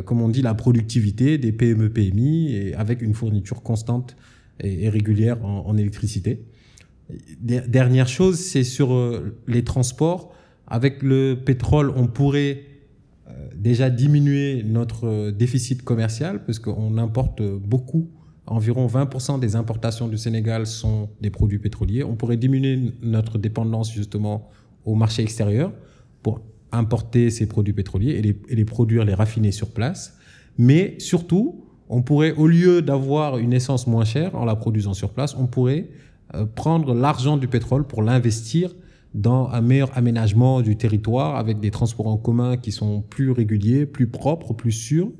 comme 0.05 0.21
on 0.21 0.29
dit, 0.29 0.43
la 0.43 0.53
productivité 0.53 1.39
des 1.39 1.51
PME 1.51 1.89
PMI 1.89 2.71
avec 2.77 3.01
une 3.01 3.15
fourniture 3.15 3.63
constante 3.63 4.15
et, 4.59 4.89
régulière 4.89 5.43
en 5.43 5.75
électricité. 5.75 6.43
Dernière 7.39 8.07
chose, 8.07 8.37
c'est 8.37 8.63
sur 8.63 8.93
euh, 8.93 9.37
les 9.47 9.63
transports. 9.63 10.33
Avec 10.67 11.01
le 11.01 11.35
pétrole, 11.35 11.91
on 11.95 12.07
pourrait 12.07 12.63
euh, 13.29 13.49
déjà 13.55 13.89
diminuer 13.89 14.63
notre 14.63 15.07
euh, 15.07 15.31
déficit 15.31 15.81
commercial 15.81 16.43
parce 16.45 16.59
qu'on 16.59 16.97
importe 16.97 17.41
beaucoup. 17.41 18.09
Environ 18.45 18.87
20% 18.87 19.39
des 19.39 19.55
importations 19.55 20.07
du 20.07 20.17
Sénégal 20.17 20.67
sont 20.67 21.09
des 21.21 21.29
produits 21.29 21.59
pétroliers. 21.59 22.03
On 22.03 22.15
pourrait 22.15 22.37
diminuer 22.37 22.93
notre 23.01 23.37
dépendance 23.37 23.91
justement 23.93 24.49
au 24.85 24.95
marché 24.95 25.21
extérieur 25.21 25.73
pour 26.23 26.41
importer 26.71 27.29
ces 27.29 27.47
produits 27.47 27.73
pétroliers 27.73 28.11
et 28.11 28.21
les, 28.21 28.41
et 28.49 28.55
les 28.55 28.65
produire, 28.65 29.03
les 29.05 29.13
raffiner 29.13 29.51
sur 29.51 29.71
place. 29.71 30.17
Mais 30.57 30.95
surtout, 30.99 31.65
on 31.89 32.01
pourrait, 32.01 32.33
au 32.33 32.47
lieu 32.47 32.81
d'avoir 32.81 33.37
une 33.37 33.53
essence 33.53 33.87
moins 33.87 34.05
chère 34.05 34.35
en 34.35 34.45
la 34.45 34.55
produisant 34.55 34.93
sur 34.93 35.11
place, 35.11 35.35
on 35.35 35.47
pourrait 35.47 35.89
euh, 36.35 36.45
prendre 36.45 36.93
l'argent 36.93 37.37
du 37.37 37.47
pétrole 37.47 37.85
pour 37.85 38.01
l'investir 38.03 38.73
dans 39.13 39.49
un 39.49 39.61
meilleur 39.61 39.95
aménagement 39.97 40.61
du 40.61 40.75
territoire 40.75 41.37
avec 41.37 41.59
des 41.59 41.71
transports 41.71 42.07
en 42.07 42.17
commun 42.17 42.57
qui 42.57 42.71
sont 42.71 43.01
plus 43.01 43.31
réguliers, 43.31 43.85
plus 43.85 44.07
propres, 44.07 44.53
plus 44.53 44.71
sûrs 44.71 45.11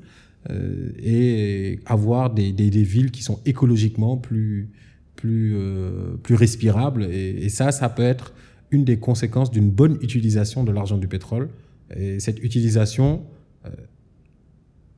euh, 0.50 0.92
et 0.98 1.80
avoir 1.86 2.30
des, 2.30 2.52
des, 2.52 2.82
villes 2.82 3.10
qui 3.10 3.22
sont 3.22 3.40
écologiquement 3.44 4.16
plus, 4.16 4.70
plus, 5.16 5.54
euh, 5.56 6.16
plus 6.22 6.34
respirables. 6.34 7.04
Et, 7.04 7.48
ça, 7.48 7.72
ça 7.72 7.88
peut 7.88 8.02
être 8.02 8.32
une 8.70 8.84
des 8.84 8.98
conséquences 8.98 9.50
d'une 9.50 9.70
bonne 9.70 9.98
utilisation 10.00 10.64
de 10.64 10.72
l'argent 10.72 10.98
du 10.98 11.08
pétrole. 11.08 11.48
Et 11.96 12.20
cette 12.20 12.42
utilisation 12.42 13.22
euh, 13.66 13.70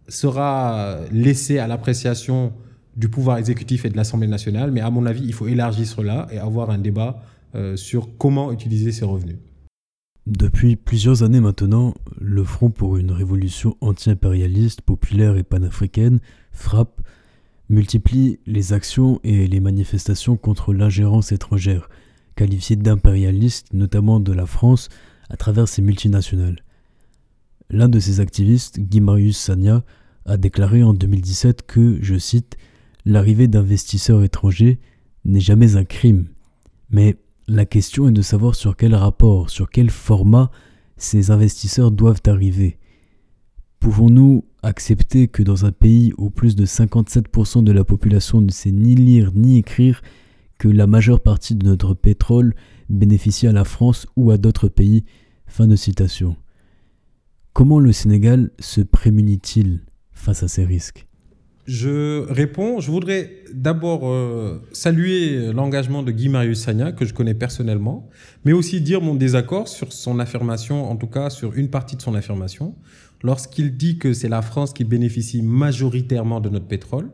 sera 0.08 0.98
laissée 1.10 1.58
à 1.58 1.66
l'appréciation 1.66 2.52
du 2.96 3.08
pouvoir 3.08 3.38
exécutif 3.38 3.84
et 3.84 3.88
de 3.88 3.96
l'Assemblée 3.96 4.26
nationale, 4.26 4.72
mais 4.72 4.80
à 4.80 4.90
mon 4.90 5.06
avis, 5.06 5.22
il 5.24 5.32
faut 5.32 5.46
élargir 5.46 5.86
cela 5.86 6.26
et 6.30 6.38
avoir 6.38 6.70
un 6.70 6.78
débat 6.78 7.22
sur 7.76 8.16
comment 8.16 8.52
utiliser 8.52 8.92
ces 8.92 9.04
revenus. 9.04 9.38
Depuis 10.26 10.76
plusieurs 10.76 11.22
années 11.22 11.40
maintenant, 11.40 11.94
le 12.20 12.44
Front 12.44 12.70
pour 12.70 12.96
une 12.96 13.10
révolution 13.10 13.76
anti-impérialiste, 13.80 14.82
populaire 14.82 15.36
et 15.36 15.42
panafricaine, 15.42 16.20
frappe, 16.52 17.00
multiplie 17.68 18.38
les 18.46 18.72
actions 18.72 19.20
et 19.24 19.46
les 19.46 19.60
manifestations 19.60 20.36
contre 20.36 20.72
l'ingérence 20.72 21.32
étrangère, 21.32 21.88
qualifiée 22.36 22.76
d'impérialiste 22.76 23.72
notamment 23.72 24.20
de 24.20 24.32
la 24.32 24.46
France 24.46 24.88
à 25.30 25.36
travers 25.36 25.68
ses 25.68 25.82
multinationales. 25.82 26.62
L'un 27.70 27.88
de 27.88 28.00
ces 28.00 28.20
activistes, 28.20 28.80
Guy 28.80 29.00
Marius 29.00 29.38
Sagna, 29.38 29.84
a 30.26 30.36
déclaré 30.36 30.82
en 30.82 30.92
2017 30.92 31.66
que, 31.66 31.98
je 32.02 32.18
cite, 32.18 32.56
l'arrivée 33.04 33.48
d'investisseurs 33.48 34.22
étrangers 34.22 34.78
n'est 35.24 35.40
jamais 35.40 35.76
un 35.76 35.84
crime. 35.84 36.28
Mais 36.90 37.16
la 37.50 37.66
question 37.66 38.08
est 38.08 38.12
de 38.12 38.22
savoir 38.22 38.54
sur 38.54 38.76
quel 38.76 38.94
rapport, 38.94 39.50
sur 39.50 39.70
quel 39.70 39.90
format 39.90 40.50
ces 40.96 41.32
investisseurs 41.32 41.90
doivent 41.90 42.22
arriver. 42.26 42.78
Pouvons-nous 43.80 44.44
accepter 44.62 45.26
que 45.26 45.42
dans 45.42 45.64
un 45.64 45.72
pays 45.72 46.12
où 46.16 46.30
plus 46.30 46.54
de 46.54 46.64
57% 46.64 47.64
de 47.64 47.72
la 47.72 47.82
population 47.82 48.40
ne 48.40 48.50
sait 48.50 48.70
ni 48.70 48.94
lire 48.94 49.32
ni 49.34 49.58
écrire, 49.58 50.00
que 50.58 50.68
la 50.68 50.86
majeure 50.86 51.20
partie 51.20 51.56
de 51.56 51.66
notre 51.66 51.94
pétrole 51.94 52.54
bénéficie 52.88 53.46
à 53.46 53.52
la 53.52 53.64
France 53.64 54.06
ou 54.14 54.30
à 54.30 54.36
d'autres 54.36 54.68
pays? 54.68 55.04
Fin 55.46 55.66
de 55.66 55.76
citation. 55.76 56.36
Comment 57.52 57.80
le 57.80 57.92
Sénégal 57.92 58.50
se 58.60 58.80
prémunit-il 58.80 59.80
face 60.12 60.44
à 60.44 60.48
ces 60.48 60.64
risques? 60.64 61.09
Je 61.70 62.26
réponds. 62.28 62.80
Je 62.80 62.90
voudrais 62.90 63.30
d'abord 63.54 64.08
euh, 64.08 64.60
saluer 64.72 65.52
l'engagement 65.52 66.02
de 66.02 66.10
Guy 66.10 66.28
Marius 66.28 66.62
Sagna, 66.62 66.90
que 66.90 67.04
je 67.04 67.14
connais 67.14 67.34
personnellement, 67.34 68.08
mais 68.44 68.52
aussi 68.52 68.80
dire 68.80 69.00
mon 69.00 69.14
désaccord 69.14 69.68
sur 69.68 69.92
son 69.92 70.18
affirmation, 70.18 70.90
en 70.90 70.96
tout 70.96 71.06
cas 71.06 71.30
sur 71.30 71.54
une 71.54 71.70
partie 71.70 71.94
de 71.94 72.02
son 72.02 72.16
affirmation, 72.16 72.74
lorsqu'il 73.22 73.76
dit 73.76 73.98
que 73.98 74.12
c'est 74.14 74.28
la 74.28 74.42
France 74.42 74.72
qui 74.72 74.82
bénéficie 74.82 75.42
majoritairement 75.42 76.40
de 76.40 76.48
notre 76.48 76.66
pétrole. 76.66 77.10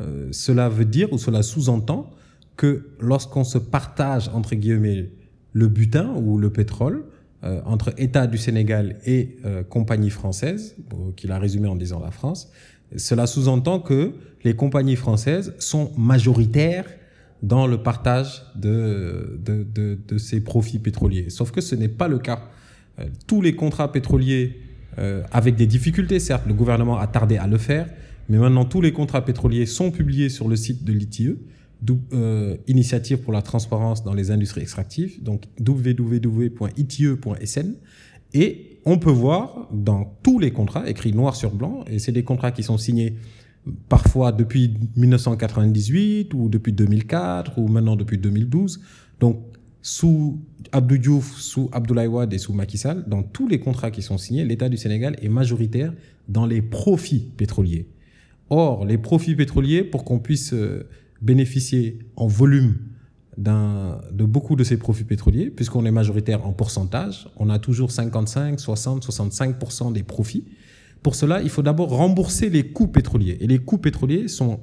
Euh, 0.00 0.28
cela 0.30 0.68
veut 0.68 0.84
dire 0.84 1.12
ou 1.12 1.18
cela 1.18 1.42
sous-entend 1.42 2.10
que 2.56 2.90
lorsqu'on 3.00 3.42
se 3.42 3.58
partage, 3.58 4.28
entre 4.32 4.54
guillemets, 4.54 5.10
le 5.52 5.66
butin 5.66 6.14
ou 6.14 6.38
le 6.38 6.50
pétrole, 6.50 7.04
euh, 7.42 7.60
entre 7.64 7.92
État 7.98 8.28
du 8.28 8.38
Sénégal 8.38 8.98
et 9.06 9.38
compagnie 9.68 10.10
française, 10.10 10.76
qu'il 11.16 11.32
a 11.32 11.38
résumé 11.40 11.66
en 11.66 11.74
disant 11.74 11.98
la 11.98 12.12
France, 12.12 12.52
cela 12.96 13.26
sous-entend 13.26 13.80
que 13.80 14.14
les 14.44 14.54
compagnies 14.54 14.96
françaises 14.96 15.54
sont 15.58 15.92
majoritaires 15.96 16.86
dans 17.42 17.66
le 17.66 17.82
partage 17.82 18.42
de, 18.54 19.40
de, 19.44 20.18
ces 20.18 20.40
profits 20.40 20.78
pétroliers. 20.78 21.30
Sauf 21.30 21.50
que 21.50 21.60
ce 21.60 21.74
n'est 21.74 21.88
pas 21.88 22.08
le 22.08 22.18
cas. 22.18 22.48
Euh, 22.98 23.06
tous 23.26 23.42
les 23.42 23.54
contrats 23.54 23.92
pétroliers, 23.92 24.60
euh, 24.98 25.22
avec 25.30 25.54
des 25.54 25.66
difficultés, 25.66 26.18
certes, 26.18 26.46
le 26.46 26.54
gouvernement 26.54 26.98
a 26.98 27.06
tardé 27.06 27.36
à 27.36 27.46
le 27.46 27.58
faire, 27.58 27.88
mais 28.28 28.38
maintenant 28.38 28.64
tous 28.64 28.80
les 28.80 28.92
contrats 28.92 29.24
pétroliers 29.24 29.66
sont 29.66 29.92
publiés 29.92 30.28
sur 30.30 30.48
le 30.48 30.56
site 30.56 30.82
de 30.84 30.92
l'ITIE, 30.92 31.36
euh, 32.12 32.56
Initiative 32.66 33.18
pour 33.18 33.32
la 33.32 33.42
transparence 33.42 34.02
dans 34.02 34.14
les 34.14 34.32
industries 34.32 34.62
extractives, 34.62 35.22
donc 35.22 35.44
www.itie.sn, 35.64 36.56
et 38.34 38.77
on 38.88 38.98
peut 38.98 39.10
voir 39.10 39.68
dans 39.70 40.16
tous 40.22 40.38
les 40.38 40.50
contrats, 40.50 40.88
écrits 40.88 41.12
noir 41.12 41.36
sur 41.36 41.54
blanc, 41.54 41.84
et 41.86 41.98
c'est 41.98 42.10
des 42.12 42.24
contrats 42.24 42.52
qui 42.52 42.62
sont 42.62 42.78
signés 42.78 43.16
parfois 43.90 44.32
depuis 44.32 44.74
1998 44.96 46.32
ou 46.32 46.48
depuis 46.48 46.72
2004 46.72 47.58
ou 47.58 47.68
maintenant 47.68 47.96
depuis 47.96 48.16
2012. 48.16 48.80
Donc, 49.20 49.42
sous 49.82 50.40
Abdou 50.72 50.96
Diouf, 50.96 51.36
sous 51.36 51.68
Abdoulaye 51.72 52.06
Wade 52.06 52.32
et 52.32 52.38
sous 52.38 52.54
Macky 52.54 52.78
Sall, 52.78 53.04
dans 53.06 53.22
tous 53.22 53.46
les 53.46 53.60
contrats 53.60 53.90
qui 53.90 54.00
sont 54.00 54.16
signés, 54.16 54.46
l'État 54.46 54.70
du 54.70 54.78
Sénégal 54.78 55.16
est 55.20 55.28
majoritaire 55.28 55.92
dans 56.28 56.46
les 56.46 56.62
profits 56.62 57.30
pétroliers. 57.36 57.88
Or, 58.48 58.86
les 58.86 58.96
profits 58.96 59.34
pétroliers, 59.34 59.84
pour 59.84 60.04
qu'on 60.04 60.18
puisse 60.18 60.54
euh, 60.54 60.88
bénéficier 61.20 61.98
en 62.16 62.26
volume 62.26 62.76
de 63.38 64.24
beaucoup 64.24 64.56
de 64.56 64.64
ces 64.64 64.76
profits 64.76 65.04
pétroliers, 65.04 65.50
puisqu'on 65.50 65.84
est 65.84 65.92
majoritaire 65.92 66.44
en 66.44 66.52
pourcentage. 66.52 67.28
On 67.36 67.50
a 67.50 67.58
toujours 67.58 67.92
55, 67.92 68.58
60, 68.58 69.06
65% 69.06 69.92
des 69.92 70.02
profits. 70.02 70.44
Pour 71.02 71.14
cela, 71.14 71.40
il 71.40 71.48
faut 71.48 71.62
d'abord 71.62 71.90
rembourser 71.90 72.50
les 72.50 72.72
coûts 72.72 72.88
pétroliers. 72.88 73.38
Et 73.40 73.46
les 73.46 73.58
coûts 73.58 73.78
pétroliers 73.78 74.26
sont 74.26 74.60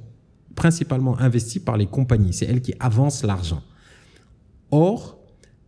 principalement 0.54 1.18
investis 1.18 1.62
par 1.62 1.78
les 1.78 1.86
compagnies. 1.86 2.34
C'est 2.34 2.46
elles 2.46 2.60
qui 2.60 2.74
avancent 2.78 3.24
l'argent. 3.24 3.62
Or, 4.70 5.18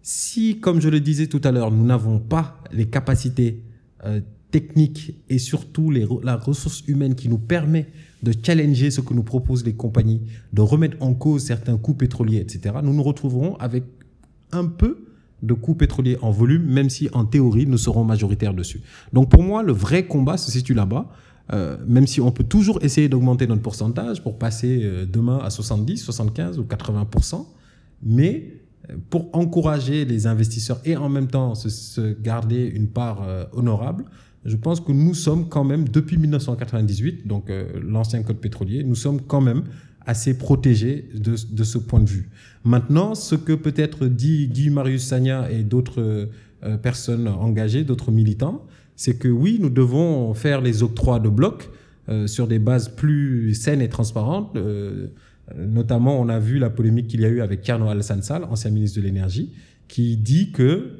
si, 0.03 0.61
comme 0.61 0.81
je 0.81 0.91
le 0.91 1.01
disais 1.01 1.29
tout 1.29 1.41
à 1.45 1.51
l'heure, 1.51 1.71
nous 1.71 1.85
n'avons 1.85 2.19
pas 2.19 2.63
les 2.73 2.89
capacités 2.89 3.63
euh, 4.05 4.21
techniques 4.51 5.15
et 5.31 5.39
surtout 5.39 5.91
la 5.91 6.37
ressource 6.37 6.83
humaine 6.87 7.15
qui 7.15 7.29
nous 7.29 7.39
permet 7.39 7.87
de 8.23 8.33
challenger 8.43 8.91
ce 8.91 9.01
que 9.01 9.15
nous 9.15 9.23
proposent 9.23 9.65
les 9.65 9.75
compagnies, 9.75 10.23
de 10.53 10.63
remettre 10.63 10.97
en 11.01 11.15
cause 11.15 11.45
certains 11.45 11.77
coûts 11.77 11.95
pétroliers, 11.95 12.39
etc., 12.39 12.77
nous 12.83 12.93
nous 12.93 13.03
retrouverons 13.03 13.57
avec 13.57 13.85
un 14.53 14.67
peu 14.67 15.05
de 15.43 15.55
coûts 15.55 15.75
pétroliers 15.75 16.19
en 16.21 16.31
volume, 16.31 16.65
même 16.65 16.91
si 16.91 17.09
en 17.13 17.25
théorie, 17.25 17.67
nous 17.67 17.79
serons 17.79 18.05
majoritaires 18.05 18.55
dessus. 18.55 18.81
Donc 19.13 19.31
pour 19.31 19.43
moi, 19.43 19.63
le 19.63 19.73
vrai 19.73 20.07
combat 20.07 20.37
se 20.37 20.51
situe 20.51 20.75
là-bas, 20.75 21.09
euh, 21.53 21.77
même 21.87 22.07
si 22.07 22.21
on 22.21 22.31
peut 22.31 22.45
toujours 22.45 22.79
essayer 22.83 23.09
d'augmenter 23.09 23.47
notre 23.47 23.63
pourcentage 23.63 24.23
pour 24.23 24.39
passer 24.39 24.81
euh, 24.83 25.07
demain 25.07 25.39
à 25.39 25.51
70, 25.51 25.99
75 25.99 26.59
ou 26.59 26.65
80%, 26.65 27.47
mais 28.03 28.61
euh, 28.91 28.97
pour 29.09 29.29
encourager 29.33 30.05
les 30.05 30.27
investisseurs 30.27 30.81
et 30.85 30.97
en 30.97 31.09
même 31.09 31.29
temps 31.29 31.55
se, 31.55 31.69
se 31.69 32.13
garder 32.21 32.67
une 32.67 32.89
part 32.89 33.27
honorable, 33.53 34.05
je 34.45 34.57
pense 34.57 34.81
que 34.81 34.93
nous 34.93 35.15
sommes 35.15 35.49
quand 35.49 35.65
même, 35.65 35.89
depuis 35.89 36.17
1998, 36.17 37.27
donc 37.27 37.51
euh, 37.51 37.67
l'ancien 37.83 38.23
code 38.23 38.39
pétrolier, 38.39 38.85
nous 38.85 38.95
sommes 38.95 39.21
quand 39.21 39.41
même 39.41 39.65
assez 40.07 40.39
protégés 40.39 41.09
de, 41.15 41.37
ce 41.37 41.77
point 41.77 42.01
de 42.01 42.09
vue. 42.09 42.31
Maintenant, 42.65 43.15
ce 43.15 43.35
que 43.35 43.53
peut-être 43.53 44.07
dit 44.07 44.49
Guy 44.49 44.71
Marius 44.71 45.05
Sagna 45.05 45.51
et 45.51 45.65
d'autres 45.65 46.29
euh, 46.65 46.77
personnes 46.79 47.29
engagées, 47.29 47.85
d'autres 47.85 48.11
militants, 48.11 48.65
c'est 48.97 49.19
que 49.19 49.29
oui, 49.29 49.59
nous 49.61 49.71
devons 49.71 50.33
faire 50.33 50.61
les 50.63 50.83
octrois 50.83 51.21
de 51.21 51.29
blocs 51.29 51.69
euh, 52.09 52.27
sur 52.27 52.47
des 52.49 52.59
bases 52.59 52.89
plus 52.89 53.55
saines 53.55 53.83
et 53.83 53.89
transparentes. 53.89 54.57
notamment, 55.57 56.19
on 56.19 56.29
a 56.29 56.39
vu 56.39 56.59
la 56.59 56.71
polémique 56.71 57.09
qu'il 57.09 57.21
y 57.21 57.27
a 57.27 57.29
eu 57.29 57.41
avec 57.43 57.61
Carno 57.63 57.89
Al-Sansal, 57.89 58.45
ancien 58.45 58.71
ministre 58.71 58.99
de 58.99 59.05
l'énergie, 59.05 59.53
qui 59.89 60.17
dit 60.17 60.53
que 60.53 60.91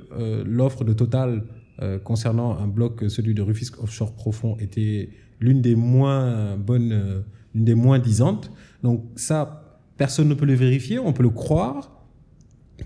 l'offre 0.45 0.85
de 0.85 0.93
Total 0.93 1.43
euh, 1.81 1.99
concernant 1.99 2.59
un 2.59 2.67
bloc, 2.67 3.05
celui 3.09 3.35
de 3.35 3.43
Rufisque 3.43 3.83
Offshore 3.83 4.15
Profond, 4.15 4.57
était 4.59 5.11
l'une 5.41 5.61
des 5.61 5.77
moins 5.77 6.57
bonnes, 6.57 6.93
euh, 6.93 7.21
l'une 7.55 7.65
des 7.65 7.75
moins 7.75 7.99
disantes. 7.99 8.51
Donc 8.83 9.05
ça, 9.17 9.81
personne 9.97 10.29
ne 10.29 10.35
peut 10.35 10.47
le 10.47 10.55
vérifier, 10.55 10.99
on 10.99 11.13
peut 11.13 11.23
le 11.23 11.31
croire, 11.31 12.05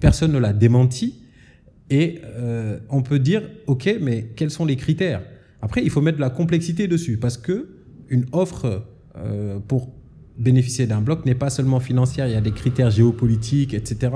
personne 0.01 0.33
ne 0.33 0.39
l'a 0.39 0.53
démenti, 0.53 1.23
et 1.91 2.21
euh, 2.25 2.79
on 2.89 3.03
peut 3.03 3.19
dire, 3.19 3.43
ok, 3.67 3.99
mais 4.01 4.31
quels 4.35 4.51
sont 4.51 4.65
les 4.65 4.77
critères? 4.77 5.23
Après, 5.61 5.83
il 5.83 5.91
faut 5.91 6.01
mettre 6.01 6.17
de 6.17 6.23
la 6.23 6.31
complexité 6.31 6.89
dessus, 6.89 7.19
parce 7.19 7.37
que 7.37 7.69
une 8.09 8.27
offre 8.33 8.85
euh, 9.17 9.59
pour 9.61 9.93
bénéficier 10.39 10.87
d'un 10.87 11.03
bloc 11.03 11.27
n'est 11.27 11.35
pas 11.35 11.51
seulement 11.51 11.81
financière, 11.81 12.27
il 12.27 12.33
y 12.33 12.37
a 12.37 12.41
des 12.41 12.53
critères 12.53 12.91
géopolitiques, 12.91 13.75
etc. 13.75 14.13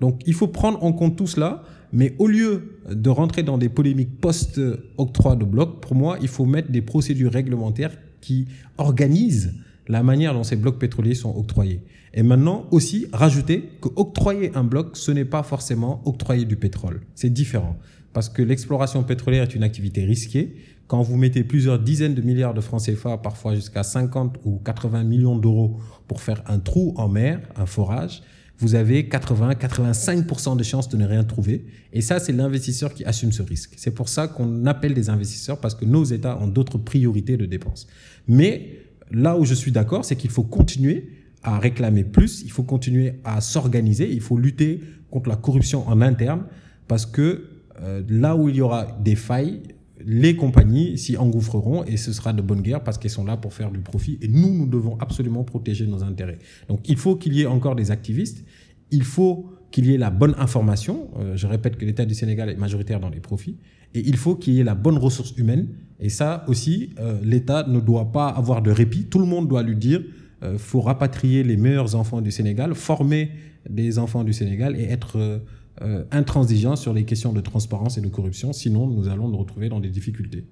Donc 0.00 0.22
il 0.26 0.34
faut 0.34 0.48
prendre 0.48 0.82
en 0.82 0.92
compte 0.92 1.16
tout 1.16 1.26
cela, 1.26 1.62
mais 1.92 2.14
au 2.18 2.26
lieu 2.26 2.80
de 2.90 3.10
rentrer 3.10 3.42
dans 3.42 3.58
des 3.58 3.68
polémiques 3.68 4.20
post-octroi 4.20 5.36
de 5.36 5.44
blocs, 5.44 5.80
pour 5.80 5.94
moi, 5.94 6.18
il 6.20 6.28
faut 6.28 6.44
mettre 6.44 6.70
des 6.70 6.82
procédures 6.82 7.32
réglementaires 7.32 7.96
qui 8.20 8.46
organisent 8.76 9.54
la 9.88 10.02
manière 10.02 10.34
dont 10.34 10.44
ces 10.44 10.56
blocs 10.56 10.78
pétroliers 10.78 11.14
sont 11.14 11.34
octroyés. 11.34 11.80
Et 12.14 12.22
maintenant 12.22 12.66
aussi, 12.70 13.06
rajouter 13.12 13.70
que 13.80 13.88
octroyer 13.96 14.50
un 14.54 14.64
bloc, 14.64 14.96
ce 14.96 15.10
n'est 15.12 15.24
pas 15.24 15.42
forcément 15.42 16.02
octroyer 16.04 16.44
du 16.44 16.56
pétrole. 16.56 17.00
C'est 17.14 17.30
différent. 17.30 17.76
Parce 18.12 18.28
que 18.28 18.42
l'exploration 18.42 19.02
pétrolière 19.02 19.44
est 19.44 19.54
une 19.54 19.62
activité 19.62 20.04
risquée. 20.04 20.56
Quand 20.86 21.02
vous 21.02 21.16
mettez 21.16 21.44
plusieurs 21.44 21.78
dizaines 21.78 22.14
de 22.14 22.22
milliards 22.22 22.54
de 22.54 22.60
francs 22.60 22.82
CFA, 22.82 23.18
parfois 23.18 23.54
jusqu'à 23.54 23.82
50 23.82 24.38
ou 24.44 24.58
80 24.58 25.04
millions 25.04 25.36
d'euros 25.36 25.78
pour 26.06 26.22
faire 26.22 26.42
un 26.46 26.58
trou 26.58 26.94
en 26.96 27.08
mer, 27.08 27.40
un 27.56 27.66
forage, 27.66 28.22
vous 28.58 28.74
avez 28.74 29.04
80-85% 29.04 30.56
de 30.56 30.62
chances 30.64 30.88
de 30.88 30.96
ne 30.96 31.06
rien 31.06 31.22
trouver. 31.22 31.64
Et 31.92 32.00
ça, 32.00 32.18
c'est 32.18 32.32
l'investisseur 32.32 32.92
qui 32.92 33.04
assume 33.04 33.30
ce 33.30 33.42
risque. 33.42 33.74
C'est 33.76 33.92
pour 33.92 34.08
ça 34.08 34.26
qu'on 34.26 34.66
appelle 34.66 34.94
des 34.94 35.10
investisseurs 35.10 35.60
parce 35.60 35.74
que 35.74 35.84
nos 35.84 36.04
États 36.04 36.38
ont 36.40 36.48
d'autres 36.48 36.78
priorités 36.78 37.36
de 37.36 37.46
dépenses. 37.46 37.86
Mais 38.26 38.80
là 39.10 39.38
où 39.38 39.44
je 39.44 39.54
suis 39.54 39.70
d'accord, 39.70 40.04
c'est 40.04 40.16
qu'il 40.16 40.30
faut 40.30 40.42
continuer 40.42 41.08
à 41.44 41.58
réclamer 41.58 42.02
plus, 42.02 42.42
il 42.42 42.50
faut 42.50 42.64
continuer 42.64 43.20
à 43.24 43.40
s'organiser, 43.40 44.10
il 44.10 44.20
faut 44.20 44.36
lutter 44.36 44.80
contre 45.10 45.28
la 45.28 45.36
corruption 45.36 45.86
en 45.88 46.00
interne 46.00 46.42
parce 46.88 47.06
que 47.06 47.44
euh, 47.80 48.02
là 48.08 48.34
où 48.34 48.48
il 48.48 48.56
y 48.56 48.60
aura 48.60 48.86
des 49.00 49.14
failles, 49.14 49.62
les 50.04 50.36
compagnies 50.36 50.96
s'y 50.98 51.16
engouffreront 51.16 51.84
et 51.84 51.96
ce 51.96 52.12
sera 52.12 52.32
de 52.32 52.42
bonne 52.42 52.62
guerre 52.62 52.82
parce 52.82 52.98
qu'elles 52.98 53.10
sont 53.10 53.24
là 53.24 53.36
pour 53.36 53.52
faire 53.52 53.70
du 53.70 53.80
profit 53.80 54.18
et 54.22 54.28
nous, 54.28 54.52
nous 54.54 54.66
devons 54.66 54.96
absolument 54.98 55.44
protéger 55.44 55.86
nos 55.86 56.02
intérêts. 56.02 56.38
Donc 56.68 56.88
il 56.88 56.96
faut 56.96 57.16
qu'il 57.16 57.34
y 57.34 57.42
ait 57.42 57.46
encore 57.46 57.74
des 57.74 57.90
activistes, 57.90 58.44
il 58.90 59.04
faut 59.04 59.46
qu'il 59.70 59.86
y 59.86 59.94
ait 59.94 59.98
la 59.98 60.10
bonne 60.10 60.34
information. 60.38 61.08
Euh, 61.18 61.36
je 61.36 61.46
répète 61.46 61.76
que 61.76 61.84
l'État 61.84 62.04
du 62.04 62.14
Sénégal 62.14 62.48
est 62.48 62.56
majoritaire 62.56 63.00
dans 63.00 63.10
les 63.10 63.20
profits 63.20 63.56
et 63.94 64.00
il 64.00 64.16
faut 64.16 64.36
qu'il 64.36 64.54
y 64.54 64.60
ait 64.60 64.64
la 64.64 64.74
bonne 64.74 64.98
ressource 64.98 65.34
humaine. 65.36 65.68
Et 66.00 66.08
ça 66.08 66.44
aussi, 66.46 66.90
euh, 67.00 67.18
l'État 67.22 67.66
ne 67.66 67.80
doit 67.80 68.12
pas 68.12 68.28
avoir 68.28 68.62
de 68.62 68.70
répit. 68.70 69.04
Tout 69.06 69.18
le 69.18 69.26
monde 69.26 69.48
doit 69.48 69.62
lui 69.62 69.76
dire, 69.76 70.02
il 70.40 70.56
faut 70.56 70.80
rapatrier 70.80 71.42
les 71.42 71.56
meilleurs 71.56 71.96
enfants 71.96 72.20
du 72.20 72.30
Sénégal, 72.30 72.72
former 72.76 73.32
des 73.68 73.98
enfants 73.98 74.22
du 74.22 74.32
Sénégal 74.32 74.78
et 74.78 74.84
être 74.84 75.42
euh, 75.82 76.04
intransigeant 76.10 76.76
sur 76.76 76.92
les 76.92 77.04
questions 77.04 77.32
de 77.32 77.40
transparence 77.40 77.98
et 77.98 78.00
de 78.00 78.08
corruption, 78.08 78.52
sinon 78.52 78.86
nous 78.86 79.08
allons 79.08 79.28
nous 79.28 79.38
retrouver 79.38 79.68
dans 79.68 79.80
des 79.80 79.90
difficultés. 79.90 80.46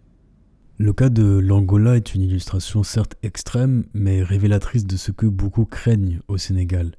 Le 0.78 0.92
cas 0.92 1.08
de 1.08 1.24
l'Angola 1.24 1.96
est 1.96 2.14
une 2.14 2.22
illustration 2.22 2.82
certes 2.82 3.16
extrême, 3.22 3.84
mais 3.94 4.22
révélatrice 4.22 4.86
de 4.86 4.96
ce 4.96 5.10
que 5.10 5.26
beaucoup 5.26 5.64
craignent 5.64 6.20
au 6.28 6.36
Sénégal. 6.36 6.92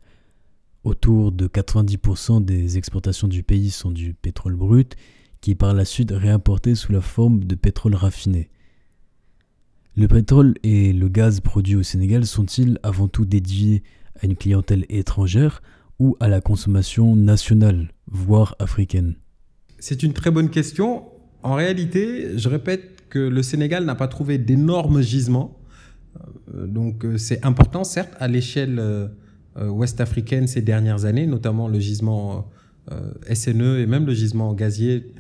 Autour 0.84 1.32
de 1.32 1.48
90% 1.48 2.44
des 2.44 2.78
exportations 2.78 3.28
du 3.28 3.44
pays 3.44 3.70
sont 3.70 3.92
du 3.92 4.14
pétrole 4.14 4.56
brut, 4.56 4.96
qui 5.42 5.52
est 5.52 5.56
par 5.56 5.74
la 5.74 5.86
suite 5.86 6.12
réimporté 6.12 6.74
sous 6.74 6.92
la 6.92 7.02
forme 7.02 7.44
de 7.44 7.56
pétrole 7.56 7.94
raffiné. 7.94 8.50
Le 9.96 10.08
pétrole 10.08 10.56
et 10.64 10.94
le 10.94 11.08
gaz 11.10 11.40
produits 11.40 11.76
au 11.76 11.84
Sénégal 11.84 12.26
sont-ils 12.26 12.80
avant 12.84 13.08
tout 13.08 13.26
dédiés 13.26 13.84
à 14.22 14.26
une 14.26 14.36
clientèle 14.36 14.86
étrangère 14.90 15.62
ou 16.00 16.16
à 16.20 16.28
la 16.28 16.42
consommation 16.42 17.16
nationale, 17.16 17.90
voire 18.08 18.56
africaine 18.60 19.16
C'est 19.80 20.04
une 20.04 20.14
très 20.14 20.32
bonne 20.32 20.50
question. 20.50 21.06
En 21.44 21.56
réalité, 21.56 22.38
je 22.38 22.50
répète 22.50 23.10
que 23.10 23.20
le 23.20 23.42
Sénégal 23.42 23.86
n'a 23.86 23.96
pas 23.96 24.08
trouvé 24.08 24.38
d'énormes 24.38 25.02
gisements. 25.02 25.58
Euh, 26.54 26.68
donc 26.68 27.06
euh, 27.06 27.18
c'est 27.18 27.44
important, 27.46 27.84
certes, 27.84 28.14
à 28.20 28.28
l'échelle 28.28 28.80
euh, 28.80 29.08
ouest-africaine 29.58 30.48
ces 30.48 30.62
dernières 30.62 31.06
années, 31.06 31.26
notamment 31.26 31.68
le 31.68 31.80
gisement 31.80 32.52
SNE 33.34 33.80
et 33.80 33.86
même 33.86 34.06
le 34.06 34.14
gisement 34.14 34.54
gazier 34.54 35.14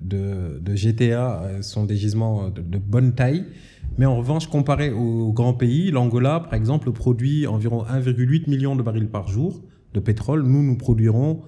de, 0.00 0.60
GTA 0.74 1.60
sont 1.60 1.84
des 1.84 1.96
gisements 1.96 2.48
de, 2.48 2.78
bonne 2.78 3.14
taille. 3.14 3.44
Mais 3.98 4.06
en 4.06 4.16
revanche, 4.16 4.48
comparé 4.48 4.90
aux 4.90 5.32
grands 5.32 5.52
pays, 5.52 5.90
l'Angola, 5.90 6.40
par 6.40 6.54
exemple, 6.54 6.90
produit 6.90 7.46
environ 7.46 7.84
1,8 7.84 8.48
million 8.48 8.74
de 8.74 8.82
barils 8.82 9.08
par 9.08 9.28
jour 9.28 9.62
de 9.94 10.00
pétrole. 10.00 10.42
Nous, 10.42 10.62
nous 10.62 10.76
produirons 10.76 11.42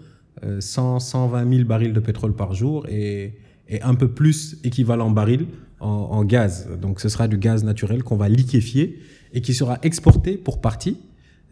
100, 0.60 1.00
120 1.00 1.50
000 1.50 1.64
barils 1.64 1.92
de 1.92 2.00
pétrole 2.00 2.34
par 2.34 2.54
jour 2.54 2.86
et, 2.88 3.38
un 3.82 3.94
peu 3.94 4.08
plus 4.08 4.58
équivalent 4.62 5.10
baril 5.10 5.46
en, 5.80 6.24
gaz. 6.24 6.68
Donc 6.80 7.00
ce 7.00 7.08
sera 7.08 7.28
du 7.28 7.38
gaz 7.38 7.64
naturel 7.64 8.02
qu'on 8.02 8.16
va 8.16 8.28
liquéfier 8.28 8.98
et 9.32 9.40
qui 9.40 9.54
sera 9.54 9.78
exporté 9.82 10.36
pour 10.36 10.60
partie. 10.60 10.98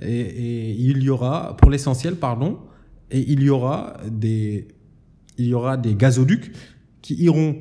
Et, 0.00 0.72
il 0.72 1.02
y 1.02 1.10
aura, 1.10 1.56
pour 1.56 1.70
l'essentiel, 1.70 2.16
pardon, 2.16 2.58
et 3.10 3.20
il 3.20 3.42
y 3.42 3.50
aura 3.50 3.98
des, 4.10 4.68
il 5.38 5.46
y 5.46 5.54
aura 5.54 5.76
des 5.76 5.94
gazoducs 5.94 6.52
qui 7.00 7.14
iront 7.14 7.56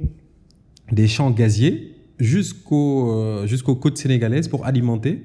des 0.91 1.07
champs 1.07 1.31
gaziers 1.31 1.95
euh, 2.21 3.47
jusqu'aux 3.47 3.75
côtes 3.75 3.97
sénégalaises 3.97 4.47
pour 4.47 4.65
alimenter 4.65 5.23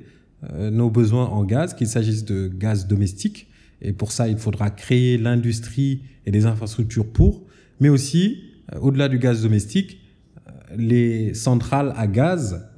euh, 0.52 0.70
nos 0.70 0.90
besoins 0.90 1.26
en 1.26 1.44
gaz, 1.44 1.74
qu'il 1.74 1.86
s'agisse 1.86 2.24
de 2.24 2.48
gaz 2.48 2.86
domestique 2.86 3.48
et 3.82 3.92
pour 3.92 4.12
ça, 4.12 4.28
il 4.28 4.38
faudra 4.38 4.70
créer 4.70 5.18
l'industrie 5.18 6.02
et 6.24 6.30
les 6.30 6.46
infrastructures 6.46 7.06
pour, 7.06 7.44
mais 7.80 7.88
aussi, 7.88 8.42
euh, 8.72 8.78
au-delà 8.80 9.08
du 9.08 9.18
gaz 9.18 9.42
domestique, 9.42 10.00
euh, 10.46 10.50
les 10.76 11.34
centrales 11.34 11.92
à 11.96 12.06
gaz 12.06 12.68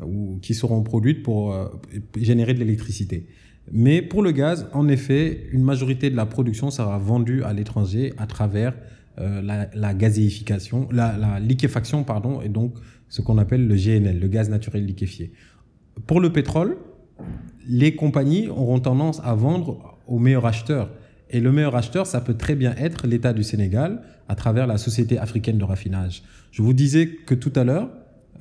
qui 0.42 0.54
seront 0.54 0.82
produites 0.82 1.22
pour 1.22 1.52
euh, 1.52 1.68
générer 2.16 2.54
de 2.54 2.58
l'électricité. 2.58 3.26
Mais 3.70 4.02
pour 4.02 4.22
le 4.22 4.32
gaz, 4.32 4.66
en 4.72 4.88
effet, 4.88 5.46
une 5.52 5.62
majorité 5.62 6.10
de 6.10 6.16
la 6.16 6.26
production 6.26 6.70
sera 6.70 6.98
vendue 6.98 7.42
à 7.42 7.52
l'étranger 7.52 8.14
à 8.16 8.26
travers 8.26 8.74
la, 9.18 9.94
gazéification, 9.94 10.88
la, 10.92 11.40
liquéfaction, 11.40 12.04
pardon, 12.04 12.40
et 12.40 12.48
donc 12.48 12.74
ce 13.08 13.20
qu'on 13.20 13.36
appelle 13.36 13.66
le 13.66 13.74
GNL, 13.74 14.20
le 14.20 14.28
gaz 14.28 14.48
naturel 14.48 14.86
liquéfié. 14.86 15.32
Pour 16.06 16.20
le 16.20 16.32
pétrole, 16.32 16.76
les 17.68 17.96
compagnies 17.96 18.48
auront 18.48 18.78
tendance 18.78 19.20
à 19.24 19.34
vendre 19.34 19.97
au 20.08 20.18
meilleur 20.18 20.46
acheteur. 20.46 20.90
Et 21.30 21.40
le 21.40 21.52
meilleur 21.52 21.76
acheteur, 21.76 22.06
ça 22.06 22.20
peut 22.20 22.34
très 22.34 22.54
bien 22.54 22.74
être 22.76 23.06
l'État 23.06 23.32
du 23.32 23.44
Sénégal 23.44 24.02
à 24.28 24.34
travers 24.34 24.66
la 24.66 24.78
Société 24.78 25.18
africaine 25.18 25.58
de 25.58 25.64
raffinage. 25.64 26.22
Je 26.50 26.62
vous 26.62 26.72
disais 26.72 27.08
que 27.08 27.34
tout 27.34 27.52
à 27.54 27.64
l'heure, 27.64 27.90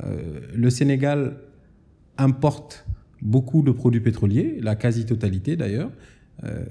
euh, 0.04 0.40
le 0.56 0.70
Sénégal 0.70 1.38
importe 2.18 2.86
beaucoup 3.22 3.62
de 3.62 3.72
produits 3.72 4.00
pétroliers, 4.00 4.60
la 4.62 4.76
quasi-totalité 4.76 5.56
d'ailleurs, 5.56 5.92
euh, 6.44 6.64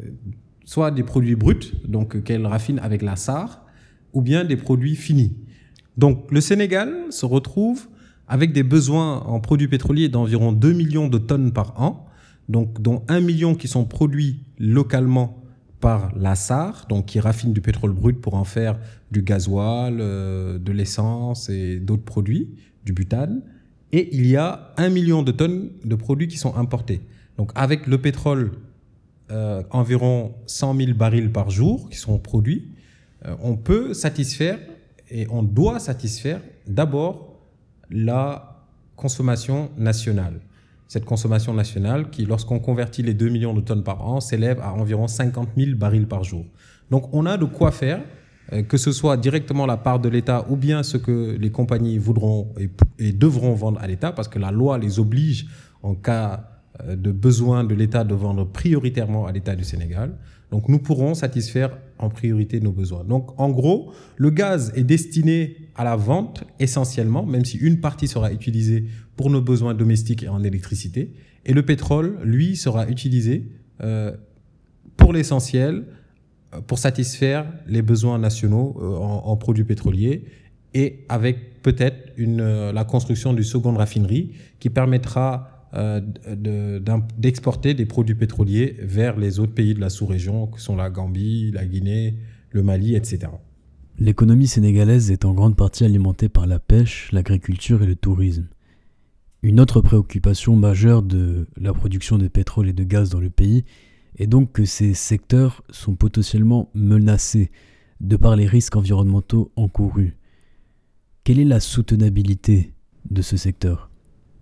soit 0.65 0.91
des 0.91 1.03
produits 1.03 1.37
bruts, 1.37 1.73
donc 1.87 2.23
qu'elle 2.25 2.47
raffine 2.47 2.79
avec 2.79 3.03
la 3.03 3.17
SAR, 3.17 3.65
ou 4.13 4.23
bien 4.23 4.45
des 4.45 4.57
produits 4.57 4.97
finis. 4.97 5.37
Donc 5.97 6.31
le 6.31 6.41
Sénégal 6.41 6.95
se 7.11 7.27
retrouve 7.27 7.89
avec 8.29 8.53
des 8.53 8.63
besoins 8.63 9.19
en 9.21 9.41
produits 9.41 9.69
pétroliers 9.69 10.09
d'environ 10.09 10.53
2 10.53 10.73
millions 10.73 11.09
de 11.09 11.19
tonnes 11.19 11.53
par 11.53 11.81
an, 11.81 12.07
donc 12.49 12.81
dont 12.81 13.03
1 13.09 13.21
million 13.21 13.55
qui 13.55 13.69
sont 13.69 13.85
produits 13.85 14.46
localement 14.59 15.43
par 15.81 16.13
la 16.17 16.35
SAR, 16.35 16.87
donc 16.89 17.07
qui 17.07 17.21
raffine 17.21 17.53
du 17.53 17.61
pétrole 17.61 17.93
brut 17.93 18.21
pour 18.21 18.35
en 18.35 18.45
faire 18.45 18.79
du 19.11 19.23
gasoil, 19.23 19.99
euh, 20.01 20.59
de 20.59 20.73
l'essence 20.73 21.49
et 21.49 21.79
d'autres 21.79 22.05
produits, 22.05 22.49
du 22.85 22.93
butane. 22.93 23.43
Et 23.93 24.09
il 24.17 24.27
y 24.27 24.37
a 24.37 24.73
1 24.79 24.89
million 24.89 25.23
de 25.23 25.33
tonnes 25.33 25.71
de 25.85 25.95
produits 25.95 26.29
qui 26.29 26.39
sont 26.39 26.57
importés. 26.57 27.01
Donc 27.37 27.53
avec 27.55 27.87
le 27.87 27.99
pétrole, 27.99 28.53
euh, 29.31 29.63
environ 29.71 30.35
100 30.47 30.77
000 30.77 30.93
barils 30.95 31.31
par 31.31 31.51
jour 31.51 31.89
qui 31.91 31.99
sont 31.99 32.19
produits, 32.19 32.69
euh, 33.27 33.35
on 33.43 33.57
peut 33.57 33.95
satisfaire 33.95 34.59
et 35.11 35.27
on 35.31 35.43
doit 35.43 35.79
satisfaire 35.79 36.41
d'abord 36.67 37.39
la 37.91 38.65
consommation 38.97 39.71
nationale 39.77 40.41
cette 40.89 41.05
consommation 41.05 41.53
nationale 41.53 42.11
qui, 42.11 42.25
lorsqu'on 42.25 42.61
convertit 42.61 43.03
les 43.03 43.15
2 43.15 43.29
millions 43.29 43.55
de 43.55 43.61
tonnes 43.61 43.83
par 43.83 44.07
an, 44.07 44.21
s'élève 44.21 44.61
à 44.61 44.73
environ 44.73 45.09
50 45.09 45.51
000 45.57 45.77
barils 45.77 46.07
par 46.07 46.25
jour. 46.25 46.45
Donc 46.91 47.13
on 47.13 47.27
a 47.27 47.37
de 47.37 47.45
quoi 47.45 47.73
faire, 47.73 48.01
euh, 48.53 48.63
que 48.63 48.77
ce 48.77 48.93
soit 48.93 49.17
directement 49.17 49.67
la 49.67 49.77
part 49.77 49.99
de 49.99 50.09
l'État 50.09 50.47
ou 50.49 50.57
bien 50.57 50.83
ce 50.83 50.97
que 50.97 51.37
les 51.39 51.51
compagnies 51.51 51.99
voudront 51.99 52.55
et, 52.99 53.13
devront 53.13 53.55
vendre 53.55 53.81
à 53.81 53.87
l'État, 53.87 54.13
parce 54.13 54.29
que 54.29 54.39
la 54.39 54.53
loi 54.53 54.79
les 54.79 55.01
oblige 55.01 55.47
en 55.83 55.95
cas 55.95 56.49
euh, 56.85 56.95
de 56.95 57.11
besoin 57.11 57.65
de 57.65 57.75
l'État 57.75 58.05
de 58.05 58.15
vendre 58.15 58.45
prioritairement 58.45 59.27
à 59.27 59.33
l'État 59.33 59.57
du 59.57 59.65
Sénégal. 59.65 60.13
Donc 60.51 60.69
nous 60.69 60.79
pourrons 60.79 61.15
satisfaire 61.15 61.77
en 61.99 62.09
priorité 62.09 62.61
nos 62.61 62.73
besoins. 62.73 63.05
Donc 63.05 63.39
en 63.39 63.51
gros, 63.51 63.93
le 64.17 64.31
gaz 64.31 64.73
est 64.77 64.85
destiné 64.85 65.57
à 65.75 65.85
la 65.85 65.97
vente 65.97 66.45
essentiellement, 66.61 67.25
même 67.25 67.45
si 67.45 67.57
une 67.57 67.81
partie 67.81 68.09
sera 68.09 68.33
utilisée 68.33 68.85
pour 69.17 69.31
nos 69.31 69.41
besoins 69.41 69.75
domestiques 69.75 70.23
et 70.23 70.29
en 70.29 70.43
électricité. 70.45 71.13
Et 71.45 71.53
le 71.53 71.63
pétrole, 71.65 72.19
lui, 72.23 72.57
sera 72.57 72.89
utilisé 72.89 73.49
euh, 73.83 74.13
pour 74.97 75.13
l'essentiel, 75.13 75.85
euh, 76.55 76.61
pour 76.61 76.79
satisfaire 76.79 77.47
les 77.67 77.83
besoins 77.83 78.19
nationaux 78.19 78.77
euh, 78.81 78.97
en, 78.97 79.37
produits 79.37 79.65
pétroliers 79.65 80.25
et 80.75 81.05
avec 81.09 81.63
peut-être 81.63 82.13
la 82.19 82.85
construction 82.85 83.33
d'une 83.33 83.45
seconde 83.45 83.79
raffinerie 83.79 84.33
qui 84.61 84.69
permettra 84.69 85.56
d'exporter 87.19 87.75
des 87.75 87.87
produits 87.87 88.15
pétroliers 88.15 88.77
vers 88.81 89.19
les 89.19 89.39
autres 89.39 89.55
pays 89.55 89.75
de 89.75 89.81
la 89.81 89.91
sous-région, 89.91 90.47
que 90.47 90.61
sont 90.61 90.77
la 90.77 90.91
Gambie, 90.91 91.51
la 91.53 91.67
Guinée, 91.67 92.17
le 92.51 92.63
Mali, 92.63 92.95
etc. 92.95 93.29
L'économie 93.99 94.47
sénégalaise 94.47 95.11
est 95.11 95.25
en 95.25 95.33
grande 95.33 95.57
partie 95.57 95.85
alimentée 95.85 96.29
par 96.29 96.47
la 96.47 96.59
pêche, 96.59 97.11
l'agriculture 97.13 97.83
et 97.83 97.87
le 97.87 97.97
tourisme. 97.97 98.47
Une 99.43 99.61
autre 99.61 99.81
préoccupation 99.81 100.57
majeure 100.57 101.03
de 101.03 101.47
la 101.57 101.73
production 101.73 102.19
de 102.19 102.29
pétrole 102.29 102.69
et 102.69 102.73
de 102.73 102.85
gaz 102.85 103.11
dans 103.11 103.21
le 103.21 103.31
pays 103.31 103.65
est 104.19 104.27
donc 104.27 104.53
que 104.53 104.65
ces 104.65 104.95
secteurs 104.95 105.63
sont 105.71 105.95
potentiellement 105.95 106.71
menacés 106.75 107.51
de 108.01 108.17
par 108.17 108.37
les 108.37 108.47
risques 108.47 108.77
environnementaux 108.77 109.53
encourus. 109.57 110.17
Quelle 111.25 111.39
est 111.39 111.45
la 111.45 111.61
soutenabilité 111.61 112.73
de 113.11 113.23
ce 113.23 113.37
secteur? 113.37 113.86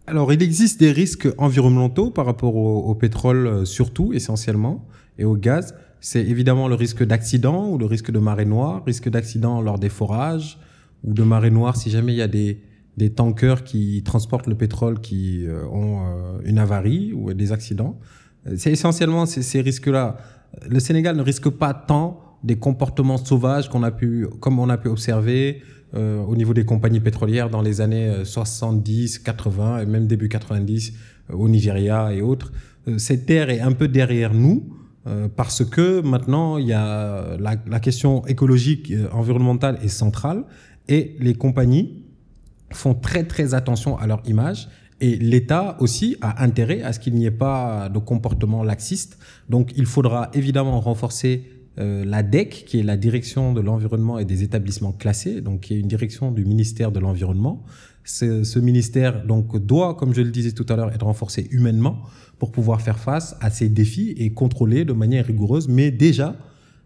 Alors 0.07 0.33
il 0.33 0.43
existe 0.43 0.81
des 0.81 0.93
risques 0.93 1.29
environnementaux 1.38 2.11
par 2.11 2.27
rapport 2.27 2.57
au, 2.57 2.95
pétrole 2.95 3.47
euh, 3.47 3.64
surtout, 3.64 4.12
essentiellement, 4.12 4.87
et 5.19 5.25
au 5.25 5.37
gaz. 5.37 5.75
C'est 6.01 6.21
évidemment 6.21 6.69
le 6.69 6.75
risque 6.75 7.03
d'accident 7.03 7.71
ou 7.71 7.79
le 7.79 7.87
risque 7.87 8.11
de 8.11 8.19
marée 8.19 8.45
noire, 8.45 8.85
risque 8.85 9.09
d'accident 9.09 9.62
lors 9.62 9.79
des 9.79 9.88
forages 9.88 10.59
ou 11.05 11.14
de 11.14 11.23
marée 11.23 11.51
noire 11.51 11.77
si 11.77 11.88
jamais 11.88 12.12
il 12.12 12.19
y 12.19 12.23
a 12.23 12.29
des, 12.29 12.61
des 12.99 13.11
tankers 13.14 13.64
qui 13.64 14.03
transportent 14.05 14.47
le 14.47 14.55
pétrole 14.57 15.01
qui 15.01 15.47
euh, 15.47 15.64
ont 15.69 16.05
euh, 16.05 16.38
une 16.45 16.59
avarie 16.59 17.14
ou 17.14 17.33
des 17.33 17.53
accidents. 17.53 17.99
C'est 18.57 18.73
essentiellement 18.73 19.25
ces, 19.25 19.61
risques-là. 19.62 20.19
Le 20.69 20.79
Sénégal 20.79 21.17
ne 21.17 21.23
risque 21.23 21.49
pas 21.49 21.73
tant 21.73 22.21
des 22.45 22.57
comportements 22.57 23.17
sauvages 23.17 23.71
qu'on 23.71 23.83
a 23.83 23.90
pu, 23.90 24.27
comme 24.40 24.59
on 24.59 24.69
a 24.69 24.77
pu 24.77 24.88
observer 24.88 25.62
euh, 25.94 26.22
au 26.22 26.37
niveau 26.37 26.54
des 26.54 26.64
compagnies 26.64 27.00
pétrolières 27.00 27.50
dans 27.50 27.62
les 27.62 27.80
années 27.80 28.24
70, 28.24 29.20
80 29.20 29.80
et 29.80 29.87
même 29.87 30.07
début 30.07 30.28
90 30.28 30.92
au 31.33 31.48
Nigeria 31.48 32.12
et 32.12 32.20
autres. 32.20 32.52
cette 32.98 33.26
terre 33.26 33.48
est 33.50 33.61
un 33.61 33.72
peu 33.72 33.88
derrière 33.88 34.35
nous 34.35 34.76
parce 35.37 35.64
que 35.64 36.00
maintenant 36.00 36.59
il 36.59 36.66
y 36.66 36.72
a 36.72 37.37
la, 37.38 37.57
la 37.66 37.80
question 37.80 38.26
écologique, 38.26 38.92
environnementale 39.12 39.78
est 39.83 39.88
centrale 39.88 40.44
et 40.88 41.16
les 41.18 41.35
compagnies 41.35 42.04
font 42.72 42.94
très 42.94 43.24
très 43.24 43.54
attention 43.54 43.96
à 43.96 44.07
leur 44.07 44.22
image 44.26 44.68
et 45.00 45.16
l'État 45.16 45.76
aussi 45.80 46.16
a 46.20 46.42
intérêt 46.42 46.83
à 46.83 46.92
ce 46.92 47.00
qu'il 47.00 47.14
n'y 47.14 47.26
ait 47.26 47.30
pas 47.30 47.88
de 47.88 47.98
comportement 47.98 48.62
laxiste. 48.62 49.18
Donc 49.48 49.72
il 49.76 49.87
faudra 49.87 50.30
évidemment 50.35 50.80
renforcer 50.80 51.44
euh, 51.78 52.04
la 52.04 52.22
DEC, 52.22 52.64
qui 52.66 52.78
est 52.78 52.82
la 52.82 52.96
direction 52.96 53.52
de 53.52 53.60
l'environnement 53.60 54.18
et 54.18 54.24
des 54.24 54.42
établissements 54.42 54.92
classés, 54.92 55.40
donc 55.40 55.60
qui 55.62 55.74
est 55.74 55.80
une 55.80 55.88
direction 55.88 56.30
du 56.30 56.44
ministère 56.44 56.92
de 56.92 57.00
l'environnement. 57.00 57.64
Ce, 58.04 58.44
ce, 58.44 58.58
ministère 58.58 59.24
donc 59.26 59.56
doit, 59.58 59.94
comme 59.94 60.14
je 60.14 60.20
le 60.20 60.30
disais 60.30 60.52
tout 60.52 60.66
à 60.68 60.76
l'heure, 60.76 60.92
être 60.92 61.06
renforcé 61.06 61.48
humainement 61.50 62.02
pour 62.38 62.52
pouvoir 62.52 62.80
faire 62.82 62.98
face 62.98 63.34
à 63.40 63.50
ces 63.50 63.68
défis 63.68 64.14
et 64.18 64.32
contrôler 64.32 64.84
de 64.84 64.92
manière 64.92 65.26
rigoureuse. 65.26 65.68
Mais 65.68 65.90
déjà, 65.90 66.37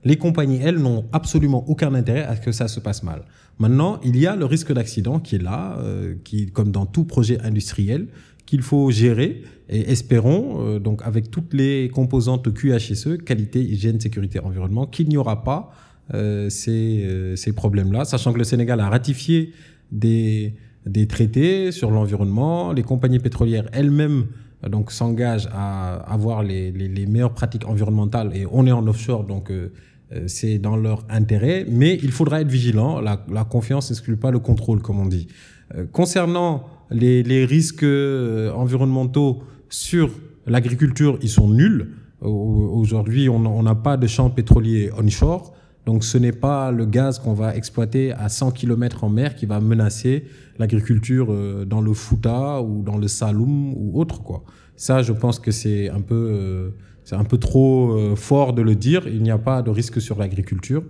les 0.04 0.16
compagnies, 0.16 0.60
elles, 0.62 0.78
n'ont 0.78 1.04
absolument 1.12 1.68
aucun 1.68 1.94
intérêt 1.94 2.22
à 2.22 2.36
ce 2.36 2.40
que 2.40 2.52
ça 2.52 2.68
se 2.68 2.80
passe 2.80 3.02
mal. 3.02 3.22
Maintenant, 3.58 4.00
il 4.04 4.16
y 4.16 4.26
a 4.26 4.36
le 4.36 4.44
risque 4.44 4.72
d'accident 4.72 5.18
qui 5.18 5.36
est 5.36 5.42
là, 5.42 5.76
euh, 5.80 6.14
qui, 6.24 6.46
comme 6.46 6.70
dans 6.70 6.86
tout 6.86 7.04
projet 7.04 7.40
industriel, 7.40 8.06
qu'il 8.48 8.62
faut 8.62 8.90
gérer 8.90 9.42
et 9.68 9.90
espérons, 9.90 10.56
euh, 10.60 10.78
donc 10.78 11.02
avec 11.04 11.30
toutes 11.30 11.52
les 11.52 11.90
composantes 11.90 12.52
QHSE, 12.52 13.18
qualité, 13.24 13.60
hygiène, 13.60 14.00
sécurité, 14.00 14.40
environnement, 14.40 14.86
qu'il 14.86 15.08
n'y 15.08 15.16
aura 15.16 15.44
pas 15.44 15.72
euh, 16.14 16.48
ces, 16.48 17.34
ces 17.36 17.52
problèmes-là, 17.52 18.04
sachant 18.04 18.32
que 18.32 18.38
le 18.38 18.44
Sénégal 18.44 18.80
a 18.80 18.88
ratifié 18.88 19.52
des, 19.92 20.54
des 20.86 21.06
traités 21.06 21.72
sur 21.72 21.90
l'environnement, 21.90 22.72
les 22.72 22.82
compagnies 22.82 23.18
pétrolières 23.18 23.68
elles-mêmes 23.72 24.26
donc 24.68 24.90
s'engagent 24.90 25.48
à 25.52 25.94
avoir 26.12 26.42
les, 26.42 26.72
les, 26.72 26.88
les, 26.88 27.06
meilleures 27.06 27.34
pratiques 27.34 27.68
environnementales 27.68 28.32
et 28.34 28.44
on 28.50 28.66
est 28.66 28.72
en 28.72 28.84
offshore 28.88 29.22
donc 29.24 29.52
euh, 30.12 30.24
c'est 30.26 30.58
dans 30.58 30.76
leur 30.76 31.04
intérêt, 31.10 31.66
mais 31.68 31.98
il 32.02 32.12
faudra 32.12 32.40
être 32.40 32.48
vigilant. 32.48 33.00
La, 33.00 33.24
la 33.30 33.44
confiance 33.44 33.90
n'exclut 33.90 34.16
pas 34.16 34.30
le 34.30 34.38
contrôle, 34.38 34.80
comme 34.80 35.00
on 35.00 35.06
dit. 35.06 35.28
Euh, 35.74 35.84
concernant 35.92 36.64
les, 36.90 37.22
les 37.22 37.44
risques 37.44 37.82
euh, 37.82 38.52
environnementaux 38.52 39.42
sur 39.68 40.10
l'agriculture, 40.46 41.18
ils 41.22 41.28
sont 41.28 41.48
nuls. 41.48 41.94
Aujourd'hui, 42.20 43.28
on 43.28 43.62
n'a 43.62 43.74
pas 43.76 43.96
de 43.96 44.08
champs 44.08 44.30
pétroliers 44.30 44.90
onshore. 44.98 45.54
Donc 45.86 46.02
ce 46.02 46.18
n'est 46.18 46.32
pas 46.32 46.72
le 46.72 46.84
gaz 46.84 47.20
qu'on 47.20 47.32
va 47.32 47.54
exploiter 47.54 48.12
à 48.12 48.28
100 48.28 48.50
km 48.50 49.04
en 49.04 49.08
mer 49.08 49.36
qui 49.36 49.46
va 49.46 49.60
menacer 49.60 50.24
l'agriculture 50.58 51.32
dans 51.64 51.80
le 51.80 51.92
Fouta 51.92 52.60
ou 52.60 52.82
dans 52.82 52.96
le 52.96 53.06
Saloum 53.06 53.72
ou 53.76 54.00
autre. 54.00 54.24
Quoi. 54.24 54.42
Ça, 54.74 55.02
je 55.02 55.12
pense 55.12 55.38
que 55.38 55.52
c'est 55.52 55.88
un 55.90 56.00
peu 56.00 56.72
c'est 57.08 57.16
un 57.16 57.24
peu 57.24 57.38
trop 57.38 57.92
euh, 57.92 58.16
fort 58.16 58.52
de 58.52 58.60
le 58.60 58.74
dire. 58.74 59.08
Il 59.08 59.22
n'y 59.22 59.30
a 59.30 59.38
pas 59.38 59.62
de 59.62 59.70
risque 59.70 59.98
sur 59.98 60.18
l'agriculture. 60.18 60.82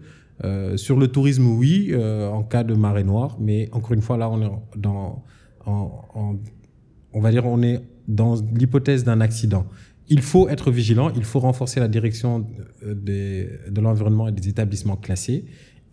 Euh, 0.43 0.77
sur 0.77 0.99
le 0.99 1.07
tourisme, 1.07 1.47
oui, 1.47 1.91
euh, 1.93 2.29
en 2.29 2.43
cas 2.43 2.65
de 2.65 2.75
marée 2.75 3.05
noire. 3.05 3.37
Mais 3.39 3.69
encore 3.71 3.93
une 3.93 4.03
fois, 4.03 4.17
là, 4.17 4.29
on 4.29 4.43
est 4.43 4.51
dans, 4.75 5.23
on 5.69 7.21
va 7.21 7.31
dire, 7.31 7.47
on 7.47 7.63
est 7.63 7.81
dans 8.07 8.37
l'hypothèse 8.55 9.05
d'un 9.05 9.21
accident. 9.21 9.67
Il 10.09 10.23
faut 10.23 10.49
être 10.49 10.71
vigilant. 10.71 11.11
Il 11.15 11.25
faut 11.25 11.41
renforcer 11.41 11.81
la 11.81 11.89
direction 11.89 12.47
de 12.83 13.81
l'environnement 13.81 14.29
et 14.29 14.33
des 14.33 14.49
établissements 14.49 14.97
classés 14.97 15.45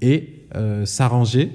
et 0.02 0.48
s'arranger 0.86 1.52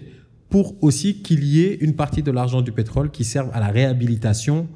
pour 0.50 0.82
aussi 0.82 1.22
qu'il 1.22 1.44
y 1.44 1.62
ait 1.62 1.74
une 1.76 1.94
partie 1.94 2.22
de 2.22 2.30
l'argent 2.30 2.60
du 2.60 2.72
pétrole 2.72 3.10
qui 3.10 3.24
serve 3.24 3.48
à 3.54 3.60
la 3.60 3.68
réhabilitation 3.68 4.68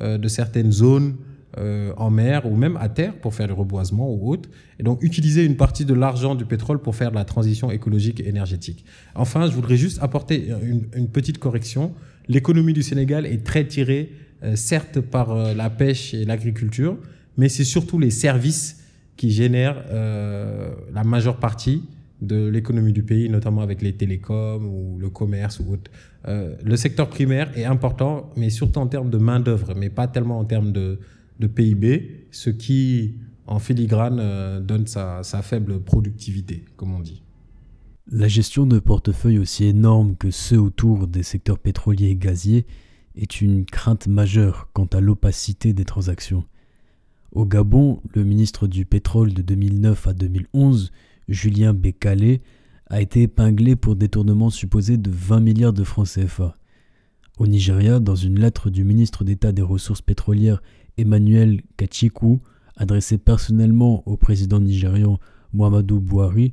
de 0.00 0.28
certaines 0.28 0.70
zones 0.70 1.16
euh, 1.58 1.92
en 1.98 2.08
mer 2.08 2.50
ou 2.50 2.56
même 2.56 2.78
à 2.78 2.88
terre 2.88 3.14
pour 3.14 3.34
faire 3.34 3.46
le 3.46 3.52
reboisement 3.52 4.10
ou 4.10 4.30
autre. 4.30 4.48
Et 4.78 4.82
donc 4.82 5.02
utiliser 5.02 5.44
une 5.44 5.58
partie 5.58 5.84
de 5.84 5.92
l'argent 5.92 6.34
du 6.34 6.46
pétrole 6.46 6.78
pour 6.78 6.96
faire 6.96 7.10
de 7.10 7.16
la 7.16 7.26
transition 7.26 7.70
écologique 7.70 8.20
et 8.20 8.28
énergétique. 8.28 8.86
Enfin, 9.14 9.46
je 9.46 9.52
voudrais 9.52 9.76
juste 9.76 10.02
apporter 10.02 10.50
une, 10.62 11.08
petite 11.08 11.36
correction. 11.36 11.92
L'économie 12.28 12.72
du 12.72 12.82
Sénégal 12.82 13.26
est 13.26 13.44
très 13.44 13.66
tirée, 13.66 14.12
euh, 14.42 14.56
certes, 14.56 15.00
par 15.00 15.32
euh, 15.32 15.54
la 15.54 15.70
pêche 15.70 16.14
et 16.14 16.24
l'agriculture, 16.24 16.96
mais 17.36 17.48
c'est 17.48 17.64
surtout 17.64 17.98
les 17.98 18.10
services 18.10 18.78
qui 19.16 19.30
génèrent 19.30 19.84
la 20.92 21.04
majeure 21.04 21.36
partie 21.36 21.84
de 22.22 22.48
l'économie 22.48 22.92
du 22.92 23.02
pays, 23.02 23.28
notamment 23.28 23.60
avec 23.60 23.80
les 23.82 23.92
télécoms 23.92 24.64
ou 24.64 24.98
le 24.98 25.10
commerce 25.10 25.60
ou 25.60 25.74
autre. 25.74 25.90
le 26.26 26.76
secteur 26.76 27.08
primaire 27.08 27.56
est 27.56 27.64
important, 27.64 28.32
mais 28.36 28.50
surtout 28.50 28.80
en 28.80 28.86
termes 28.86 29.10
de 29.10 29.18
main-d'œuvre, 29.18 29.74
mais 29.76 29.90
pas 29.90 30.08
tellement 30.08 30.38
en 30.40 30.44
termes 30.44 30.72
de, 30.72 30.98
PIB, 31.54 32.26
ce 32.30 32.50
qui, 32.50 33.14
en 33.46 33.58
filigrane, 33.58 34.18
euh, 34.20 34.60
donne 34.60 34.86
sa, 34.86 35.22
faible 35.42 35.80
productivité, 35.80 36.64
comme 36.76 36.94
on 36.94 37.00
dit. 37.00 37.22
La 38.10 38.26
gestion 38.26 38.66
de 38.66 38.80
portefeuilles 38.80 39.38
aussi 39.38 39.64
énormes 39.64 40.16
que 40.16 40.32
ceux 40.32 40.58
autour 40.60 41.06
des 41.06 41.22
secteurs 41.22 41.60
pétroliers 41.60 42.08
et 42.08 42.16
gaziers 42.16 42.66
est 43.14 43.40
une 43.40 43.64
crainte 43.64 44.08
majeure 44.08 44.68
quant 44.72 44.86
à 44.86 45.00
l'opacité 45.00 45.72
des 45.72 45.84
transactions. 45.84 46.44
Au 47.30 47.46
Gabon, 47.46 48.02
le 48.12 48.24
ministre 48.24 48.66
du 48.66 48.86
pétrole 48.86 49.32
de 49.32 49.40
2009 49.40 50.08
à 50.08 50.12
2011, 50.14 50.90
Julien 51.28 51.74
Bécalé, 51.74 52.42
a 52.86 53.00
été 53.00 53.22
épinglé 53.22 53.76
pour 53.76 53.94
détournement 53.94 54.50
supposé 54.50 54.96
de 54.96 55.10
20 55.10 55.40
milliards 55.40 55.72
de 55.72 55.84
francs 55.84 56.08
CFA. 56.08 56.58
Au 57.38 57.46
Nigeria, 57.46 58.00
dans 58.00 58.16
une 58.16 58.40
lettre 58.40 58.68
du 58.68 58.82
ministre 58.82 59.22
d'État 59.24 59.52
des 59.52 59.62
Ressources 59.62 60.02
pétrolières 60.02 60.60
Emmanuel 60.98 61.62
Kachikou, 61.76 62.40
adressé 62.76 63.16
personnellement 63.16 64.02
au 64.06 64.16
président 64.16 64.60
nigérian 64.60 65.20
Muhammadu 65.54 66.00
Buhari, 66.00 66.52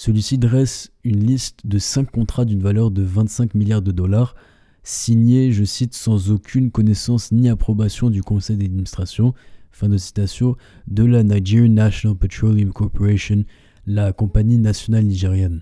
celui-ci 0.00 0.38
dresse 0.38 0.90
une 1.04 1.22
liste 1.26 1.66
de 1.66 1.76
cinq 1.78 2.10
contrats 2.10 2.46
d'une 2.46 2.62
valeur 2.62 2.90
de 2.90 3.02
25 3.02 3.54
milliards 3.54 3.82
de 3.82 3.92
dollars, 3.92 4.34
signés, 4.82 5.52
je 5.52 5.62
cite, 5.62 5.92
sans 5.92 6.30
aucune 6.30 6.70
connaissance 6.70 7.32
ni 7.32 7.50
approbation 7.50 8.08
du 8.08 8.22
conseil 8.22 8.56
d'administration, 8.56 9.34
fin 9.70 9.90
de 9.90 9.98
citation, 9.98 10.56
de 10.86 11.04
la 11.04 11.22
Nigerian 11.22 11.68
National 11.74 12.16
Petroleum 12.16 12.72
Corporation, 12.72 13.44
la 13.84 14.14
compagnie 14.14 14.56
nationale 14.56 15.04
nigérienne. 15.04 15.60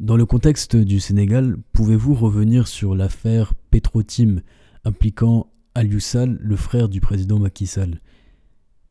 Dans 0.00 0.16
le 0.16 0.26
contexte 0.26 0.74
du 0.74 0.98
Sénégal, 0.98 1.58
pouvez-vous 1.72 2.14
revenir 2.14 2.66
sur 2.66 2.96
l'affaire 2.96 3.54
Petrotim 3.70 4.40
impliquant 4.84 5.46
Alioussal, 5.76 6.38
le 6.40 6.56
frère 6.56 6.88
du 6.88 7.00
président 7.00 7.38
Macky 7.38 7.68
Sall? 7.68 8.00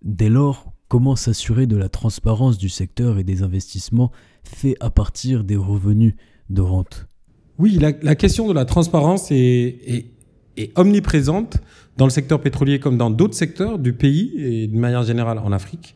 Dès 0.03 0.29
lors, 0.29 0.71
comment 0.87 1.15
s'assurer 1.15 1.67
de 1.67 1.75
la 1.75 1.89
transparence 1.89 2.57
du 2.57 2.69
secteur 2.69 3.19
et 3.19 3.23
des 3.23 3.43
investissements 3.43 4.11
faits 4.43 4.77
à 4.79 4.89
partir 4.89 5.43
des 5.43 5.55
revenus 5.55 6.13
de 6.49 6.61
rente? 6.61 7.07
Oui, 7.59 7.79
la, 7.79 8.15
question 8.15 8.47
de 8.47 8.53
la 8.53 8.65
transparence 8.65 9.29
est, 9.31 10.05
omniprésente 10.75 11.57
dans 11.97 12.05
le 12.05 12.11
secteur 12.11 12.39
pétrolier 12.41 12.79
comme 12.79 12.97
dans 12.97 13.09
d'autres 13.09 13.33
secteurs 13.33 13.79
du 13.79 13.93
pays 13.93 14.33
et 14.37 14.67
de 14.67 14.77
manière 14.77 15.03
générale 15.03 15.39
en 15.39 15.51
Afrique. 15.51 15.95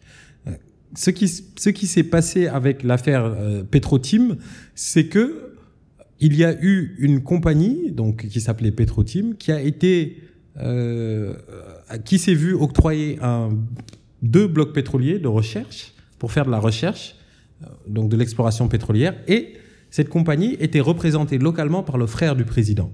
ce 0.95 1.11
qui, 1.11 1.27
ce 1.27 1.69
qui 1.69 1.87
s'est 1.87 2.03
passé 2.03 2.47
avec 2.47 2.83
l'affaire 2.83 3.23
euh, 3.25 3.63
Petrotim, 3.63 4.37
c'est 4.75 5.05
que 5.05 5.51
il 6.19 6.35
y 6.35 6.43
a 6.43 6.53
eu 6.61 6.95
une 6.99 7.23
compagnie 7.23 7.91
donc 7.91 8.27
qui 8.27 8.41
s'appelait 8.41 8.71
Petrotim 8.71 9.33
qui 9.39 9.51
a 9.51 9.59
été 9.59 10.21
euh, 10.59 11.33
qui 12.05 12.19
s'est 12.19 12.35
vu 12.35 12.53
octroyer 12.53 13.17
un, 13.21 13.49
deux 14.21 14.47
blocs 14.47 14.73
pétroliers 14.73 15.19
de 15.19 15.27
recherche 15.27 15.93
pour 16.19 16.31
faire 16.31 16.45
de 16.45 16.51
la 16.51 16.59
recherche, 16.59 17.15
euh, 17.63 17.67
donc 17.87 18.09
de 18.09 18.17
l'exploration 18.17 18.67
pétrolière, 18.67 19.15
et 19.27 19.53
cette 19.89 20.09
compagnie 20.09 20.55
était 20.59 20.79
représentée 20.79 21.37
localement 21.37 21.83
par 21.83 21.97
le 21.97 22.05
frère 22.05 22.35
du 22.35 22.45
président. 22.45 22.91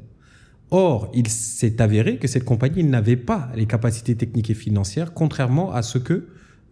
Or, 0.71 1.11
il 1.13 1.27
s'est 1.27 1.81
avéré 1.81 2.17
que 2.17 2.27
cette 2.27 2.43
compagnie 2.43 2.83
n'avait 2.83 3.15
pas 3.15 3.49
les 3.55 3.65
capacités 3.65 4.15
techniques 4.15 4.49
et 4.49 4.53
financières, 4.53 5.13
contrairement 5.13 5.71
à 5.71 5.81
ce 5.81 5.97
que, 5.97 6.27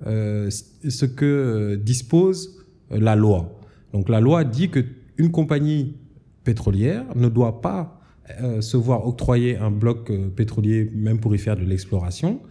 euh, 0.06 0.50
ce 0.50 1.06
que 1.06 1.26
euh, 1.26 1.78
dispose 1.78 2.66
la 2.90 3.16
loi. 3.16 3.60
Donc 3.94 4.10
la 4.10 4.20
loi 4.20 4.44
dit 4.44 4.70
qu'une 4.70 5.32
compagnie 5.32 5.96
pétrolière 6.44 7.06
ne 7.16 7.30
doit 7.30 7.62
pas 7.62 8.02
se 8.60 8.76
voir 8.76 9.06
octroyer 9.06 9.56
un 9.58 9.70
bloc 9.70 10.12
pétrolier, 10.36 10.92
même 10.96 11.20
pour 11.20 11.36
y 11.36 11.38
faire 11.38 11.56
de 11.56 11.64
l'exploration, 11.64 12.42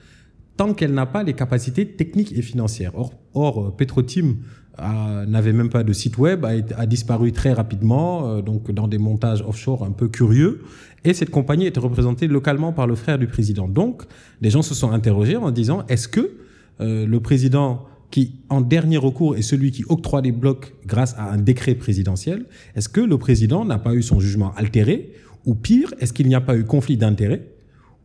tant 0.56 0.74
qu'elle 0.74 0.92
n'a 0.94 1.06
pas 1.06 1.22
les 1.22 1.34
capacités 1.34 1.86
techniques 1.86 2.32
et 2.36 2.42
financières. 2.42 2.92
Or, 2.94 3.12
or 3.34 3.66
euh, 3.66 3.70
Petrotim 3.70 4.36
a- 4.78 5.24
n'avait 5.26 5.52
même 5.52 5.68
pas 5.70 5.82
de 5.84 5.92
site 5.92 6.18
web, 6.18 6.44
a, 6.44 6.52
a 6.76 6.86
disparu 6.86 7.32
très 7.32 7.52
rapidement, 7.52 8.28
euh, 8.28 8.42
donc 8.42 8.70
dans 8.70 8.88
des 8.88 8.98
montages 8.98 9.42
offshore 9.46 9.84
un 9.84 9.90
peu 9.92 10.08
curieux. 10.08 10.62
Et 11.04 11.12
cette 11.12 11.30
compagnie 11.30 11.66
était 11.66 11.80
représentée 11.80 12.28
localement 12.28 12.72
par 12.72 12.86
le 12.86 12.94
frère 12.94 13.18
du 13.18 13.26
président. 13.26 13.68
Donc, 13.68 14.02
les 14.40 14.50
gens 14.50 14.62
se 14.62 14.74
sont 14.74 14.90
interrogés 14.90 15.36
en 15.36 15.50
disant 15.50 15.84
est-ce 15.88 16.08
que 16.08 16.36
euh, 16.80 17.06
le 17.06 17.20
président 17.20 17.84
qui, 18.10 18.36
en 18.48 18.60
dernier 18.60 18.96
recours, 18.96 19.36
est 19.36 19.42
celui 19.42 19.70
qui 19.72 19.84
octroie 19.88 20.22
des 20.22 20.32
blocs 20.32 20.74
grâce 20.86 21.14
à 21.18 21.30
un 21.32 21.36
décret 21.38 21.74
présidentiel, 21.74 22.46
est-ce 22.76 22.88
que 22.88 23.00
le 23.00 23.18
président 23.18 23.64
n'a 23.64 23.78
pas 23.78 23.94
eu 23.94 24.02
son 24.02 24.20
jugement 24.20 24.52
altéré? 24.54 25.12
Ou 25.46 25.54
pire, 25.56 25.92
est-ce 26.00 26.12
qu'il 26.12 26.28
n'y 26.28 26.34
a 26.36 26.40
pas 26.40 26.56
eu 26.56 26.64
conflit 26.64 26.96
d'intérêts? 26.96 27.48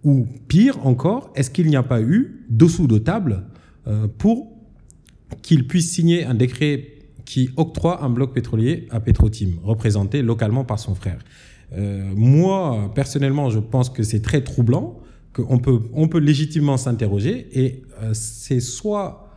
Ou 0.03 0.25
pire 0.47 0.85
encore, 0.85 1.31
est-ce 1.35 1.49
qu'il 1.49 1.67
n'y 1.67 1.75
a 1.75 1.83
pas 1.83 2.01
eu 2.01 2.45
dessous 2.49 2.88
de 2.88 2.97
table 2.97 3.43
euh, 3.88 4.07
pour 4.17 4.51
qu'il 5.41 5.67
puisse 5.67 5.91
signer 5.91 6.25
un 6.25 6.35
décret 6.35 6.88
qui 7.25 7.49
octroie 7.57 8.03
un 8.03 8.09
bloc 8.09 8.33
pétrolier 8.33 8.88
à 8.91 8.99
Petrotim, 8.99 9.59
représenté 9.63 10.21
localement 10.21 10.63
par 10.63 10.79
son 10.79 10.95
frère? 10.95 11.19
Euh, 11.73 12.12
moi, 12.15 12.91
personnellement, 12.95 13.49
je 13.49 13.59
pense 13.59 13.89
que 13.89 14.03
c'est 14.03 14.21
très 14.21 14.43
troublant, 14.43 14.99
qu'on 15.33 15.59
peut, 15.59 15.81
on 15.93 16.07
peut 16.07 16.19
légitimement 16.19 16.77
s'interroger, 16.77 17.47
et 17.51 17.83
euh, 18.01 18.13
c'est 18.13 18.62
soit 18.62 19.29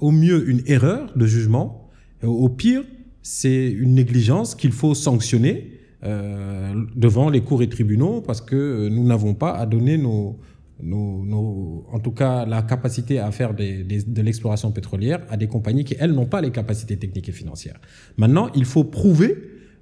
au 0.00 0.12
mieux 0.12 0.48
une 0.48 0.62
erreur 0.66 1.12
de 1.16 1.26
jugement, 1.26 1.90
au 2.22 2.48
pire, 2.48 2.84
c'est 3.22 3.68
une 3.68 3.94
négligence 3.94 4.54
qu'il 4.54 4.72
faut 4.72 4.94
sanctionner 4.94 5.77
devant 6.02 7.28
les 7.30 7.40
cours 7.40 7.62
et 7.62 7.68
tribunaux, 7.68 8.20
parce 8.20 8.40
que 8.40 8.54
euh, 8.56 8.88
nous 8.88 9.04
n'avons 9.04 9.34
pas 9.34 9.52
à 9.52 9.66
donner 9.66 9.98
nos, 9.98 10.38
nos, 10.82 11.24
nos- 11.24 11.84
en 11.92 11.98
tout 11.98 12.12
cas 12.12 12.46
la 12.46 12.62
capacité 12.62 13.18
à 13.18 13.30
faire 13.32 13.52
des- 13.54 13.82
des- 13.82 14.02
de 14.04 14.22
l'exploration 14.22 14.70
pétrolière 14.70 15.20
à 15.28 15.36
des 15.36 15.48
compagnies 15.48 15.84
qui, 15.84 15.96
elles, 15.98 16.12
n'ont 16.12 16.26
pas 16.26 16.40
les 16.40 16.50
capacités 16.52 16.96
techniques 16.96 17.28
et 17.28 17.32
financières. 17.32 17.80
Maintenant, 18.16 18.48
il 18.54 18.64
faut 18.64 18.84
prouver 18.84 19.36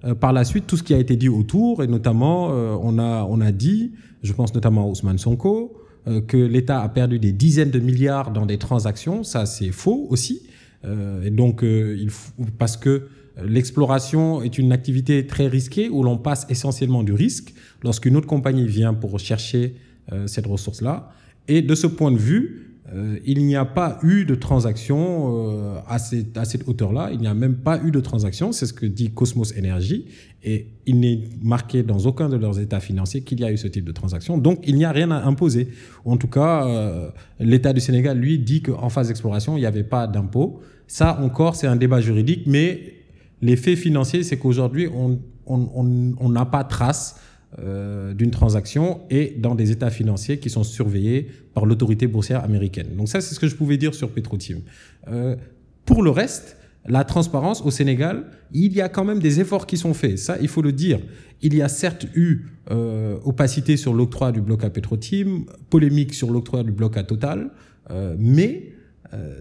euh, 0.05 0.15
par 0.15 0.33
la 0.33 0.45
suite 0.45 0.67
tout 0.67 0.77
ce 0.77 0.83
qui 0.83 0.95
a 0.95 0.99
été 0.99 1.17
dit 1.17 1.29
autour, 1.29 1.83
et 1.83 1.87
notamment, 1.87 2.51
euh, 2.51 2.77
on, 2.81 2.99
a, 2.99 3.25
on 3.29 3.41
a 3.41 3.53
dit, 3.53 3.93
je 4.23 4.33
pense 4.33 4.55
notamment 4.55 4.85
à 4.85 4.89
Ousmane 4.89 5.19
Sonko, 5.19 5.79
euh, 6.09 6.21
que 6.21 6.37
l'État 6.37 6.81
a 6.83 6.89
perdu 6.89 7.19
des 7.19 7.33
dizaines 7.33 7.71
de 7.71 7.79
milliards 7.81 8.31
dans 8.31 8.47
des 8.47 8.59
transactions, 8.59 9.23
ça 9.23 9.45
c'est 9.45 9.73
faux 9.73 10.07
aussi. 10.11 10.43
Euh, 10.85 11.23
et 11.25 11.31
donc, 11.31 11.65
euh, 11.65 11.97
il 11.99 12.11
faut, 12.11 12.33
parce 12.59 12.77
que 12.77 13.09
l'exploration 13.43 14.43
est 14.43 14.59
une 14.59 14.73
activité 14.73 15.27
très 15.27 15.47
risquée 15.47 15.89
où 15.89 16.03
l'on 16.03 16.19
passe 16.19 16.47
essentiellement 16.49 17.03
du 17.03 17.13
risque 17.13 17.55
lorsqu'une 17.83 18.17
autre 18.17 18.27
compagnie 18.27 18.67
vient 18.67 18.95
pour 18.95 19.19
chercher 19.19 19.75
euh, 20.13 20.27
cette 20.27 20.47
ressource-là. 20.47 21.11
Et 21.49 21.63
de 21.63 21.75
ce 21.75 21.87
point 21.87 22.13
de 22.13 22.19
vue, 22.19 22.67
euh, 22.95 23.19
il 23.25 23.45
n'y 23.45 23.57
a 23.57 23.65
pas 23.65 23.99
eu 24.03 24.25
de 24.25 24.35
transaction 24.37 25.51
euh, 25.51 25.79
à, 25.89 25.99
cette, 25.99 26.37
à 26.39 26.45
cette 26.45 26.69
hauteur-là. 26.69 27.11
Il 27.13 27.19
n'y 27.19 27.27
a 27.27 27.35
même 27.35 27.57
pas 27.57 27.81
eu 27.83 27.91
de 27.91 28.01
transaction. 28.01 28.53
C'est 28.53 28.67
ce 28.67 28.73
que 28.73 28.87
dit 28.87 29.11
Cosmos 29.11 29.53
Energy. 29.59 30.07
Et 30.45 30.69
il 30.87 31.01
n'est 31.01 31.21
marqué 31.43 31.83
dans 31.83 31.99
aucun 31.99 32.29
de 32.29 32.37
leurs 32.37 32.61
états 32.61 32.79
financiers 32.79 33.23
qu'il 33.23 33.41
y 33.41 33.45
a 33.45 33.51
eu 33.51 33.57
ce 33.57 33.67
type 33.67 33.85
de 33.85 33.93
transaction. 33.93 34.39
Donc, 34.39 34.61
il 34.67 34.77
n'y 34.77 34.85
a 34.85 34.93
rien 34.93 35.11
à 35.11 35.25
imposer. 35.25 35.69
En 36.05 36.17
tout 36.17 36.29
cas, 36.29 36.67
euh, 36.67 37.11
l'État 37.41 37.73
du 37.73 37.81
Sénégal, 37.81 38.19
lui, 38.19 38.39
dit 38.39 38.63
qu'en 38.63 38.89
phase 38.89 39.09
d'exploration, 39.09 39.57
il 39.57 39.61
n'y 39.61 39.67
avait 39.67 39.83
pas 39.83 40.07
d'impôt. 40.07 40.61
Ça, 40.87 41.21
encore, 41.21 41.57
c'est 41.57 41.67
un 41.67 41.77
débat 41.77 42.01
juridique. 42.01 42.45
Mais 42.47 42.96
les 43.43 43.57
faits 43.57 43.79
financiers, 43.79 44.23
c'est 44.23 44.39
qu'aujourd'hui, 44.39 44.89
on 44.89 46.29
n'a 46.29 46.47
pas 46.47 46.65
trace 46.65 47.21
euh, 47.59 48.13
d'une 48.13 48.31
transaction 48.31 49.01
et 49.09 49.35
dans 49.39 49.55
des 49.55 49.71
états 49.71 49.91
financiers 49.91 50.39
qui 50.39 50.51
sont 50.51 50.65
surveillés 50.65 51.29
par 51.55 51.65
l'autorité 51.65 52.07
boursière 52.07 52.45
américaine. 52.45 52.89
Donc 52.97 53.09
ça, 53.09 53.21
c'est 53.21 53.35
ce 53.35 53.41
que 53.41 53.49
je 53.49 53.57
pouvais 53.57 53.77
dire 53.77 53.95
sur 53.95 54.11
Petrotim. 54.11 54.61
Euh, 55.09 55.37
pour 55.85 56.03
le 56.03 56.11
reste, 56.11 56.57
la 56.89 57.05
transparence 57.05 57.63
au 57.63 57.71
Sénégal, 57.71 58.27
il 58.53 58.73
y 58.73 58.81
a 58.81 58.89
quand 58.89 59.05
même 59.05 59.19
des 59.19 59.41
efforts 59.41 59.67
qui 59.67 59.77
sont 59.77 59.95
faits. 59.95 60.19
Ça, 60.19 60.37
il 60.41 60.49
faut 60.49 60.63
le 60.63 60.73
dire. 60.73 61.01
Il 61.43 61.55
y 61.55 61.63
a 61.63 61.69
certes 61.69 62.07
eu 62.15 62.47
euh, 62.71 63.19
opacité 63.25 63.77
sur 63.77 63.93
l'octroi 63.93 64.33
du 64.33 64.41
bloc 64.41 64.65
à 64.65 64.71
Petrotim, 64.71 65.45
polémique 65.69 66.15
sur 66.15 66.31
l'octroi 66.31 66.63
du 66.63 66.73
bloc 66.73 66.97
à 66.97 67.03
Total, 67.03 67.51
euh, 67.91 68.15
mais 68.19 68.73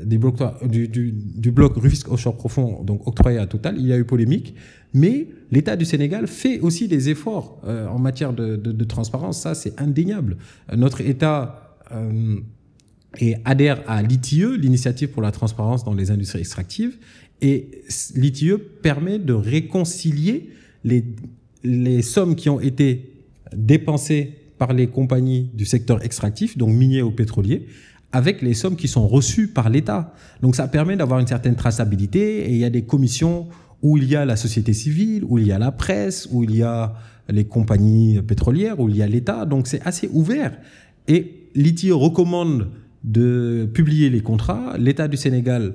des 0.03 0.17
blocs, 0.17 0.37
du, 0.67 0.87
du, 0.87 1.11
du 1.11 1.51
bloc 1.51 1.75
Rufisque 1.75 2.11
Offshore 2.11 2.37
Profond, 2.37 2.83
donc 2.83 3.07
octroyé 3.07 3.39
à 3.39 3.47
Total, 3.47 3.75
il 3.77 3.87
y 3.87 3.93
a 3.93 3.97
eu 3.97 4.05
polémique, 4.05 4.55
mais 4.95 5.27
l'État 5.51 5.75
du 5.75 5.83
Sénégal 5.83 6.25
fait 6.25 6.61
aussi 6.61 6.87
des 6.87 7.09
efforts 7.09 7.61
euh, 7.65 7.85
en 7.87 7.99
matière 7.99 8.31
de, 8.31 8.83
transparence, 8.85 9.41
ça 9.41 9.53
c'est 9.53 9.79
indéniable. 9.79 10.37
Euh, 10.71 10.77
notre 10.77 11.01
État 11.01 11.77
euh, 11.91 12.37
et 13.19 13.35
adhère 13.43 13.83
à 13.87 14.01
l'ITIE, 14.01 14.57
l'initiative 14.57 15.09
pour 15.09 15.21
la 15.21 15.31
transparence 15.31 15.83
dans 15.83 15.93
les 15.93 16.11
industries 16.11 16.39
extractives, 16.39 16.97
et 17.41 17.83
l'ITIE 18.15 18.53
permet 18.81 19.19
de 19.19 19.33
réconcilier 19.33 20.49
les, 20.85 21.03
les 21.65 22.01
sommes 22.01 22.35
qui 22.35 22.47
ont 22.47 22.61
été 22.61 23.11
dépensées 23.53 24.33
par 24.57 24.71
les 24.71 24.87
compagnies 24.87 25.49
du 25.53 25.65
secteur 25.65 26.05
extractif, 26.05 26.57
donc 26.57 26.69
minier 26.69 27.01
ou 27.01 27.11
pétrolier, 27.11 27.67
avec 28.15 28.41
les 28.41 28.53
sommes 28.53 28.77
qui 28.77 28.87
sont 28.87 29.09
reçues 29.09 29.49
par 29.49 29.69
l'État. 29.69 30.13
Donc 30.41 30.55
ça 30.55 30.69
permet 30.69 30.95
d'avoir 30.95 31.19
une 31.19 31.27
certaine 31.27 31.57
traçabilité 31.57 32.49
et 32.49 32.51
il 32.51 32.57
y 32.57 32.63
a 32.63 32.69
des 32.69 32.85
commissions 32.85 33.49
où 33.81 33.97
il 33.97 34.05
y 34.05 34.15
a 34.15 34.23
la 34.23 34.37
société 34.37 34.71
civile, 34.71 35.25
où 35.25 35.37
il 35.37 35.45
y 35.45 35.51
a 35.51 35.59
la 35.59 35.73
presse, 35.73 36.29
où 36.31 36.41
il 36.41 36.55
y 36.55 36.63
a 36.63 36.93
les 37.27 37.43
compagnies 37.43 38.21
pétrolières, 38.21 38.79
où 38.79 38.87
il 38.87 38.95
y 38.95 39.03
a 39.03 39.07
l'État. 39.07 39.45
Donc 39.45 39.67
c'est 39.67 39.81
assez 39.81 40.09
ouvert. 40.13 40.57
Et 41.09 41.49
l'ITIE 41.55 41.91
recommande 41.91 42.69
de 43.03 43.69
publier 43.73 44.09
les 44.09 44.21
contrats. 44.21 44.77
L'État 44.79 45.09
du 45.09 45.17
Sénégal 45.17 45.73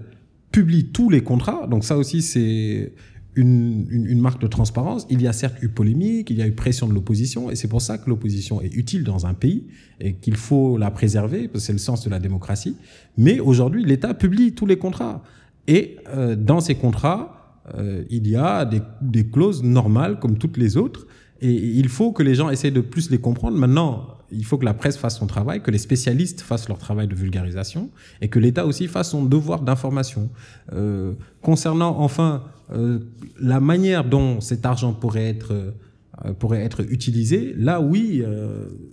publie 0.51 0.87
tous 0.87 1.11
les 1.11 1.21
contrats. 1.21 1.67
Donc 1.67 1.85
ça 1.85 1.99
aussi, 1.99 2.23
c'est 2.23 2.95
une, 3.37 3.87
une, 3.91 4.07
une, 4.07 4.21
marque 4.21 4.41
de 4.41 4.47
transparence. 4.47 5.07
Il 5.11 5.23
y 5.23 5.27
a 5.27 5.33
certes 5.33 5.63
eu 5.63 5.69
polémique, 5.69 6.31
il 6.31 6.39
y 6.39 6.43
a 6.43 6.47
eu 6.47 6.53
pression 6.53 6.89
de 6.89 6.95
l'opposition, 6.95 7.51
et 7.51 7.57
c'est 7.57 7.69
pour 7.69 7.83
ça 7.83 7.99
que 7.99 8.09
l'opposition 8.09 8.61
est 8.61 8.75
utile 8.75 9.05
dans 9.05 9.27
un 9.27 9.35
pays 9.35 9.67
et 10.01 10.15
qu'il 10.15 10.37
faut 10.37 10.79
la 10.79 10.91
préserver, 10.91 11.49
parce 11.49 11.65
que 11.65 11.67
c'est 11.67 11.73
le 11.73 11.79
sens 11.79 12.05
de 12.05 12.11
la 12.11 12.19
démocratie. 12.19 12.77
Mais 13.17 13.41
aujourd'hui, 13.41 13.85
l'État 13.85 14.15
publie 14.15 14.53
tous 14.53 14.67
les 14.67 14.79
contrats. 14.79 15.23
Et 15.69 15.97
euh, 16.09 16.37
dans 16.37 16.61
ces 16.61 16.75
contrats, 16.75 17.63
euh, 17.77 18.05
il 18.11 18.27
y 18.27 18.37
a 18.37 18.65
des, 18.65 18.81
des, 19.01 19.27
clauses 19.27 19.63
normales 19.63 20.19
comme 20.19 20.39
toutes 20.39 20.57
les 20.57 20.77
autres, 20.77 21.07
et 21.41 21.53
il 21.53 21.89
faut 21.89 22.13
que 22.13 22.23
les 22.23 22.35
gens 22.35 22.51
essaient 22.51 22.71
de 22.71 22.81
plus 22.81 23.11
les 23.11 23.19
comprendre. 23.19 23.57
Maintenant, 23.57 24.20
il 24.33 24.45
faut 24.45 24.59
que 24.59 24.65
la 24.65 24.75
presse 24.75 24.97
fasse 24.97 25.19
son 25.19 25.27
travail, 25.27 25.63
que 25.63 25.71
les 25.71 25.79
spécialistes 25.79 26.41
fassent 26.41 26.69
leur 26.69 26.79
travail 26.79 27.09
de 27.09 27.15
vulgarisation, 27.15 27.91
et 28.21 28.29
que 28.29 28.39
l'État 28.39 28.67
aussi 28.67 28.87
fasse 28.87 29.11
son 29.11 29.25
devoir 29.25 29.63
d'information. 29.63 30.31
Euh, 30.73 31.15
concernant 31.43 31.99
enfin 31.99 32.45
euh, 32.73 33.01
la 33.41 33.61
manière 33.61 34.05
dont 34.05 34.41
cet 34.41 34.67
argent 34.67 34.93
pourrait 34.93 35.29
être, 35.29 35.53
euh, 35.53 36.33
pourrait 36.39 36.63
être 36.63 36.81
utilisé, 36.91 37.55
là 37.57 37.81
oui, 37.81 38.23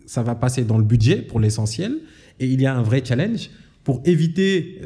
ça 0.06 0.23
va 0.23 0.36
passer 0.36 0.63
dans 0.63 0.78
le 0.78 0.84
budget 0.84 1.17
pour 1.17 1.39
l'essentiel, 1.39 1.97
et 2.39 2.47
il 2.47 2.62
y 2.62 2.65
a 2.65 2.76
un 2.76 2.84
vrai 2.84 3.04
challenge. 3.04 3.50
Pour 3.84 4.02
éviter 4.04 4.82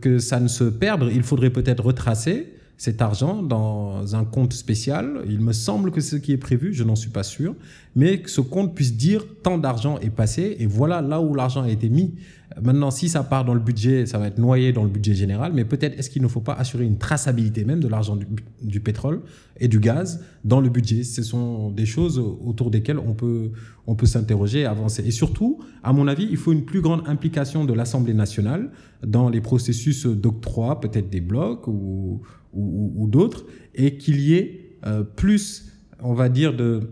que 0.00 0.18
ça 0.18 0.40
ne 0.40 0.48
se 0.48 0.64
perde, 0.64 1.08
il 1.14 1.22
faudrait 1.22 1.50
peut-être 1.50 1.84
retracer 1.84 2.52
cet 2.80 3.02
argent 3.02 3.42
dans 3.42 4.16
un 4.16 4.24
compte 4.24 4.54
spécial. 4.54 5.22
Il 5.28 5.40
me 5.40 5.52
semble 5.52 5.90
que 5.90 6.00
c'est 6.00 6.16
ce 6.16 6.20
qui 6.22 6.32
est 6.32 6.38
prévu, 6.38 6.72
je 6.72 6.82
n'en 6.82 6.96
suis 6.96 7.10
pas 7.10 7.22
sûr, 7.22 7.54
mais 7.96 8.20
que 8.20 8.30
ce 8.30 8.40
compte 8.40 8.74
puisse 8.74 8.96
dire 8.96 9.24
tant 9.42 9.58
d'argent 9.58 9.98
est 9.98 10.10
passé 10.10 10.56
et 10.58 10.66
voilà 10.66 11.02
là 11.02 11.20
où 11.20 11.34
l'argent 11.34 11.62
a 11.62 11.70
été 11.70 11.88
mis. 11.88 12.14
Maintenant, 12.60 12.90
si 12.90 13.08
ça 13.08 13.22
part 13.22 13.44
dans 13.44 13.54
le 13.54 13.60
budget, 13.60 14.06
ça 14.06 14.18
va 14.18 14.26
être 14.26 14.38
noyé 14.38 14.72
dans 14.72 14.82
le 14.82 14.88
budget 14.88 15.14
général, 15.14 15.52
mais 15.54 15.64
peut-être 15.64 15.96
est-ce 15.98 16.10
qu'il 16.10 16.20
ne 16.20 16.26
faut 16.28 16.40
pas 16.40 16.54
assurer 16.54 16.84
une 16.84 16.98
traçabilité 16.98 17.64
même 17.64 17.80
de 17.80 17.86
l'argent 17.86 18.18
du, 18.60 18.80
pétrole 18.80 19.22
et 19.60 19.68
du 19.68 19.78
gaz 19.78 20.24
dans 20.44 20.60
le 20.60 20.68
budget? 20.68 21.04
Ce 21.04 21.22
sont 21.22 21.70
des 21.70 21.86
choses 21.86 22.18
autour 22.18 22.70
desquelles 22.70 22.98
on 22.98 23.14
peut, 23.14 23.52
on 23.86 23.94
peut 23.94 24.06
s'interroger 24.06 24.60
et 24.60 24.66
avancer. 24.66 25.04
Et 25.06 25.12
surtout, 25.12 25.60
à 25.84 25.92
mon 25.92 26.08
avis, 26.08 26.26
il 26.28 26.36
faut 26.36 26.52
une 26.52 26.64
plus 26.64 26.80
grande 26.80 27.02
implication 27.06 27.64
de 27.64 27.72
l'Assemblée 27.72 28.14
nationale 28.14 28.72
dans 29.06 29.28
les 29.28 29.40
processus 29.40 30.06
d'octroi, 30.06 30.80
peut-être 30.80 31.08
des 31.08 31.20
blocs 31.20 31.68
ou, 31.68 32.20
ou, 32.52 33.06
d'autres, 33.06 33.46
et 33.76 33.96
qu'il 33.96 34.20
y 34.20 34.34
ait 34.34 34.76
euh, 34.86 35.04
plus, 35.04 35.70
on 36.00 36.14
va 36.14 36.28
dire, 36.28 36.56
de, 36.56 36.90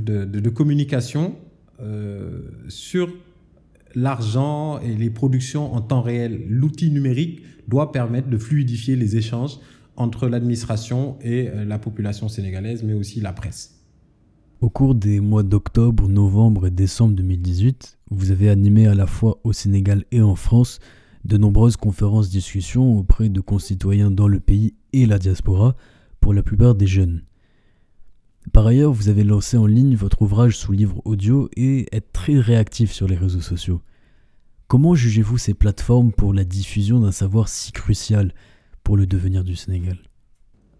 de, 0.00 0.50
communication 0.50 1.36
euh, 1.80 2.42
sur 2.68 3.08
l'argent 3.94 4.78
et 4.80 4.94
les 4.94 5.10
productions 5.10 5.74
en 5.74 5.80
temps 5.80 6.02
réel. 6.02 6.44
L'outil 6.48 6.90
numérique 6.90 7.42
doit 7.68 7.92
permettre 7.92 8.28
de 8.28 8.38
fluidifier 8.38 8.96
les 8.96 9.16
échanges 9.16 9.58
entre 9.96 10.28
l'administration 10.28 11.16
et 11.22 11.48
euh, 11.48 11.64
la 11.64 11.78
population 11.78 12.28
sénégalaise, 12.28 12.82
mais 12.82 12.92
aussi 12.92 13.20
la 13.20 13.32
presse. 13.32 13.80
Au 14.60 14.70
cours 14.70 14.94
des 14.94 15.20
mois 15.20 15.42
d'octobre, 15.42 16.08
novembre 16.08 16.66
et 16.66 16.70
décembre 16.70 17.14
2018, 17.14 17.98
vous 18.10 18.30
avez 18.30 18.48
animé 18.48 18.86
à 18.86 18.94
la 18.94 19.06
fois 19.06 19.40
au 19.44 19.52
Sénégal 19.52 20.04
et 20.12 20.22
en 20.22 20.34
France 20.34 20.78
de 21.24 21.36
nombreuses 21.36 21.76
conférences 21.76 22.30
discussions 22.30 22.98
auprès 22.98 23.28
de 23.28 23.40
concitoyens 23.40 24.10
dans 24.10 24.28
le 24.28 24.40
pays 24.40 24.74
et 24.92 25.06
la 25.06 25.18
diaspora, 25.18 25.76
pour 26.20 26.32
la 26.32 26.42
plupart 26.42 26.74
des 26.74 26.86
jeunes. 26.86 27.22
Par 28.52 28.66
ailleurs, 28.66 28.92
vous 28.92 29.08
avez 29.08 29.24
lancé 29.24 29.56
en 29.56 29.66
ligne 29.66 29.96
votre 29.96 30.22
ouvrage 30.22 30.56
sous 30.56 30.72
livre 30.72 31.02
audio 31.04 31.48
et 31.56 31.86
êtes 31.92 32.12
très 32.12 32.38
réactif 32.38 32.92
sur 32.92 33.06
les 33.06 33.16
réseaux 33.16 33.40
sociaux. 33.40 33.80
Comment 34.68 34.94
jugez-vous 34.94 35.38
ces 35.38 35.54
plateformes 35.54 36.12
pour 36.12 36.32
la 36.32 36.44
diffusion 36.44 37.00
d'un 37.00 37.12
savoir 37.12 37.48
si 37.48 37.72
crucial 37.72 38.32
pour 38.82 38.96
le 38.96 39.06
devenir 39.06 39.44
du 39.44 39.56
Sénégal? 39.56 39.98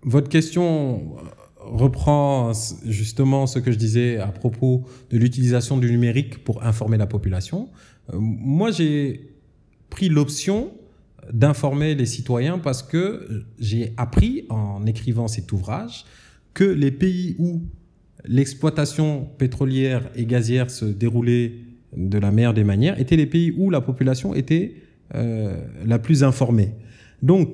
Votre 0.03 0.29
question 0.29 1.17
reprend 1.59 2.53
justement 2.85 3.47
ce 3.47 3.59
que 3.59 3.73
je 3.73 3.77
disais 3.77 4.19
à 4.19 4.29
propos 4.29 4.85
de 5.11 5.19
l'utilisation 5.19 5.79
du 5.79 5.91
numérique 5.91 6.45
pour 6.45 6.63
informer 6.63 6.97
la 6.97 7.07
population. 7.07 7.71
Euh, 8.13 8.19
moi, 8.19 8.71
j'ai 8.71 9.37
pris 9.91 10.09
l'option 10.09 10.73
d'informer 11.33 11.95
les 11.95 12.07
citoyens 12.07 12.59
parce 12.59 12.83
que 12.83 13.45
j'ai 13.59 13.95
appris 13.97 14.47
en 14.49 14.87
écrivant 14.87 15.27
cet 15.27 15.51
ouvrage 15.53 16.05
que 16.57 16.65
les 16.65 16.91
pays 16.91 17.37
où 17.39 17.61
l'exploitation 18.25 19.29
pétrolière 19.37 20.09
et 20.17 20.25
gazière 20.25 20.71
se 20.71 20.87
déroulait 20.87 21.53
de 21.95 22.19
la 22.19 22.31
meilleure 22.31 22.55
des 22.55 22.65
manières 22.65 22.99
étaient 22.99 23.17
les 23.17 23.27
pays 23.27 23.53
où 23.59 23.69
la 23.69 23.83
population 23.83 24.35
était 24.35 24.77
euh, 25.15 25.55
la 25.85 25.99
plus 25.99 26.25
informée. 26.25 26.71
Donc, 27.23 27.51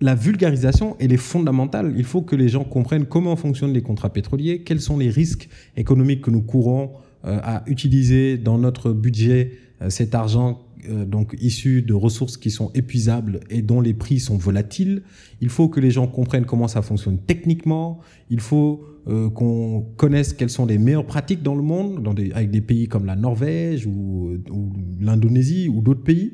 la 0.00 0.14
vulgarisation, 0.14 0.96
elle 0.98 1.12
est 1.12 1.18
fondamentale. 1.18 1.92
Il 1.94 2.04
faut 2.04 2.22
que 2.22 2.34
les 2.34 2.48
gens 2.48 2.64
comprennent 2.64 3.04
comment 3.04 3.36
fonctionnent 3.36 3.74
les 3.74 3.82
contrats 3.82 4.10
pétroliers, 4.10 4.62
quels 4.62 4.80
sont 4.80 4.96
les 4.96 5.10
risques 5.10 5.50
économiques 5.76 6.22
que 6.22 6.30
nous 6.30 6.42
courons 6.42 6.92
euh, 7.26 7.38
à 7.42 7.62
utiliser 7.66 8.38
dans 8.38 8.56
notre 8.56 8.92
budget 8.92 9.52
euh, 9.82 9.90
cet 9.90 10.14
argent 10.14 10.62
donc 10.88 11.36
issus 11.40 11.82
de 11.82 11.94
ressources 11.94 12.36
qui 12.36 12.50
sont 12.50 12.70
épuisables 12.74 13.40
et 13.50 13.62
dont 13.62 13.80
les 13.80 13.94
prix 13.94 14.18
sont 14.18 14.36
volatiles. 14.36 15.02
Il 15.40 15.48
faut 15.48 15.68
que 15.68 15.80
les 15.80 15.90
gens 15.90 16.06
comprennent 16.06 16.44
comment 16.44 16.68
ça 16.68 16.82
fonctionne 16.82 17.18
techniquement. 17.18 18.00
Il 18.30 18.40
faut 18.40 18.84
euh, 19.08 19.30
qu'on 19.30 19.84
connaisse 19.96 20.32
quelles 20.32 20.50
sont 20.50 20.66
les 20.66 20.78
meilleures 20.78 21.06
pratiques 21.06 21.42
dans 21.42 21.56
le 21.56 21.62
monde, 21.62 22.02
dans 22.02 22.14
des, 22.14 22.30
avec 22.32 22.50
des 22.50 22.60
pays 22.60 22.86
comme 22.86 23.04
la 23.04 23.16
Norvège 23.16 23.86
ou, 23.86 24.38
ou 24.50 24.72
l'Indonésie 25.00 25.68
ou 25.68 25.80
d'autres 25.80 26.04
pays, 26.04 26.32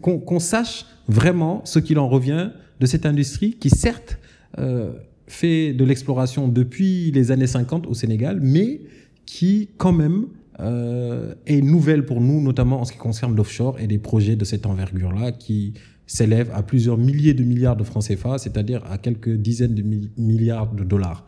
qu'on 0.00 0.40
sache 0.40 0.86
vraiment 1.08 1.60
ce 1.64 1.78
qu'il 1.78 1.98
en 1.98 2.08
revient 2.08 2.50
de 2.80 2.86
cette 2.86 3.06
industrie 3.06 3.52
qui 3.52 3.70
certes 3.70 4.18
euh, 4.58 4.92
fait 5.26 5.72
de 5.72 5.84
l'exploration 5.84 6.48
depuis 6.48 7.10
les 7.10 7.30
années 7.30 7.46
50 7.46 7.86
au 7.86 7.94
Sénégal, 7.94 8.40
mais 8.42 8.80
qui 9.26 9.68
quand 9.76 9.92
même 9.92 10.26
euh, 10.60 11.34
est 11.46 11.60
nouvelle 11.60 12.06
pour 12.06 12.20
nous, 12.20 12.40
notamment 12.40 12.80
en 12.80 12.84
ce 12.84 12.92
qui 12.92 12.98
concerne 12.98 13.36
l'offshore 13.36 13.78
et 13.78 13.86
des 13.86 13.98
projets 13.98 14.36
de 14.36 14.44
cette 14.44 14.66
envergure-là 14.66 15.32
qui 15.32 15.74
s'élèvent 16.06 16.50
à 16.54 16.62
plusieurs 16.62 16.96
milliers 16.96 17.34
de 17.34 17.42
milliards 17.42 17.76
de 17.76 17.84
francs 17.84 18.04
CFA, 18.06 18.38
c'est-à-dire 18.38 18.82
à 18.90 18.96
quelques 18.96 19.36
dizaines 19.36 19.74
de 19.74 19.84
milliards 20.16 20.72
de 20.72 20.84
dollars. 20.84 21.26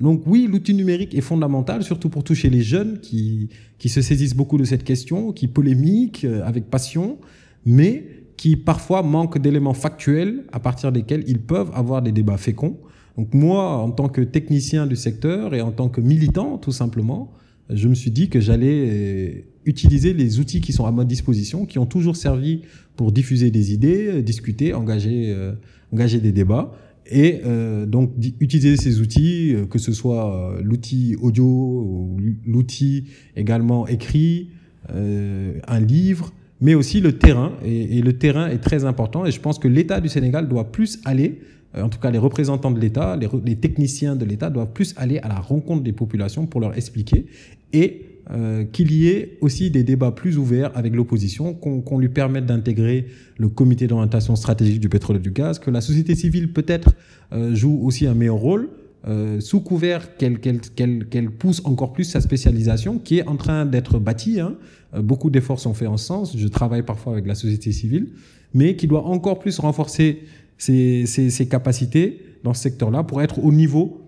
Donc 0.00 0.22
oui, 0.26 0.48
l'outil 0.48 0.74
numérique 0.74 1.14
est 1.14 1.22
fondamental, 1.22 1.82
surtout 1.82 2.08
pour 2.08 2.22
toucher 2.22 2.50
les 2.50 2.62
jeunes 2.62 3.00
qui, 3.00 3.48
qui 3.78 3.88
se 3.88 4.00
saisissent 4.00 4.36
beaucoup 4.36 4.58
de 4.58 4.64
cette 4.64 4.84
question, 4.84 5.32
qui 5.32 5.48
polémiquent 5.48 6.24
euh, 6.24 6.42
avec 6.44 6.70
passion, 6.70 7.18
mais 7.66 8.04
qui 8.36 8.56
parfois 8.56 9.02
manquent 9.02 9.38
d'éléments 9.38 9.74
factuels 9.74 10.44
à 10.52 10.60
partir 10.60 10.92
desquels 10.92 11.24
ils 11.26 11.40
peuvent 11.40 11.72
avoir 11.74 12.02
des 12.02 12.12
débats 12.12 12.36
féconds. 12.36 12.78
Donc 13.16 13.34
moi, 13.34 13.78
en 13.78 13.90
tant 13.90 14.08
que 14.08 14.20
technicien 14.20 14.86
du 14.86 14.94
secteur 14.94 15.52
et 15.52 15.60
en 15.60 15.72
tant 15.72 15.88
que 15.88 16.00
militant, 16.00 16.58
tout 16.58 16.70
simplement, 16.70 17.32
je 17.70 17.88
me 17.88 17.94
suis 17.94 18.10
dit 18.10 18.28
que 18.28 18.40
j'allais 18.40 18.88
euh, 18.88 19.30
utiliser 19.66 20.14
les 20.14 20.40
outils 20.40 20.60
qui 20.60 20.72
sont 20.72 20.86
à 20.86 20.92
ma 20.92 21.04
disposition, 21.04 21.66
qui 21.66 21.78
ont 21.78 21.86
toujours 21.86 22.16
servi 22.16 22.62
pour 22.96 23.12
diffuser 23.12 23.50
des 23.50 23.72
idées, 23.72 24.08
euh, 24.08 24.22
discuter, 24.22 24.72
engager, 24.74 25.32
euh, 25.34 25.52
engager 25.92 26.20
des 26.20 26.32
débats. 26.32 26.72
Et 27.10 27.40
donc 27.86 28.12
utiliser 28.38 28.76
ces 28.76 29.00
outils, 29.00 29.56
que 29.70 29.78
ce 29.78 29.94
soit 29.94 30.58
l'outil 30.62 31.16
audio 31.22 31.46
ou 31.46 32.20
l'outil 32.44 33.04
également 33.34 33.86
écrit, 33.86 34.50
un 34.90 35.80
livre, 35.80 36.34
mais 36.60 36.74
aussi 36.74 37.00
le 37.00 37.16
terrain. 37.16 37.54
Et, 37.64 38.02
le 38.02 38.18
terrain 38.18 38.48
est 38.48 38.58
très 38.58 38.84
important. 38.84 39.24
Et 39.24 39.30
je 39.30 39.40
pense 39.40 39.58
que 39.58 39.68
l'État 39.68 40.02
du 40.02 40.10
Sénégal 40.10 40.48
doit 40.48 40.70
plus 40.70 41.00
aller 41.06 41.38
en 41.74 41.88
tout 41.88 41.98
cas 41.98 42.10
les 42.10 42.18
représentants 42.18 42.70
de 42.70 42.80
l'État, 42.80 43.16
les, 43.16 43.56
techniciens 43.56 44.16
de 44.16 44.24
l'État 44.24 44.50
doivent 44.50 44.72
plus 44.72 44.94
aller 44.96 45.18
à 45.18 45.28
la 45.28 45.38
rencontre 45.38 45.82
des 45.82 45.92
populations 45.92 46.46
pour 46.46 46.60
leur 46.60 46.76
expliquer 46.76 47.26
et 47.72 48.04
euh, 48.30 48.64
qu'il 48.64 48.92
y 48.92 49.08
ait 49.08 49.38
aussi 49.40 49.70
des 49.70 49.84
débats 49.84 50.10
plus 50.10 50.36
ouverts 50.36 50.70
avec 50.74 50.94
l'opposition, 50.94 51.54
qu'on 51.54 51.98
lui 51.98 52.10
permette 52.10 52.44
d'intégrer 52.44 53.06
le 53.38 53.48
comité 53.48 53.86
d'orientation 53.86 54.36
stratégique 54.36 54.80
du 54.80 54.90
pétrole 54.90 55.16
et 55.16 55.20
du 55.20 55.30
gaz, 55.30 55.58
que 55.58 55.70
la 55.70 55.80
société 55.80 56.14
civile 56.14 56.52
peut-être 56.52 56.94
euh, 57.32 57.54
joue 57.54 57.80
aussi 57.82 58.06
un 58.06 58.14
meilleur 58.14 58.36
rôle, 58.36 58.68
sous 59.38 59.60
couvert 59.60 60.18
qu'elle 60.18 61.30
pousse 61.38 61.62
encore 61.64 61.94
plus 61.94 62.04
sa 62.04 62.20
spécialisation, 62.20 62.98
qui 62.98 63.18
est 63.18 63.26
en 63.26 63.36
train 63.36 63.64
d'être 63.64 63.98
bâtie. 63.98 64.38
Hein. 64.38 64.56
beaucoup 64.98 65.30
d'efforts 65.30 65.60
sont 65.60 65.72
faits 65.72 65.88
en 65.88 65.96
ce 65.96 66.04
sens. 66.04 66.36
Je 66.36 66.46
travaille 66.46 66.82
parfois 66.82 67.14
avec 67.14 67.26
la 67.26 67.34
société 67.34 67.72
civile, 67.72 68.08
mais 68.52 68.76
qui 68.76 68.86
doit 68.86 69.04
encore 69.04 69.38
plus 69.38 69.58
renforcer 69.60 70.24
ses, 70.58 71.48
capacités 71.48 72.20
dans 72.44 72.54
ce 72.54 72.62
secteur-là 72.62 73.04
pour 73.04 73.22
être 73.22 73.42
au 73.42 73.52
niveau 73.52 74.02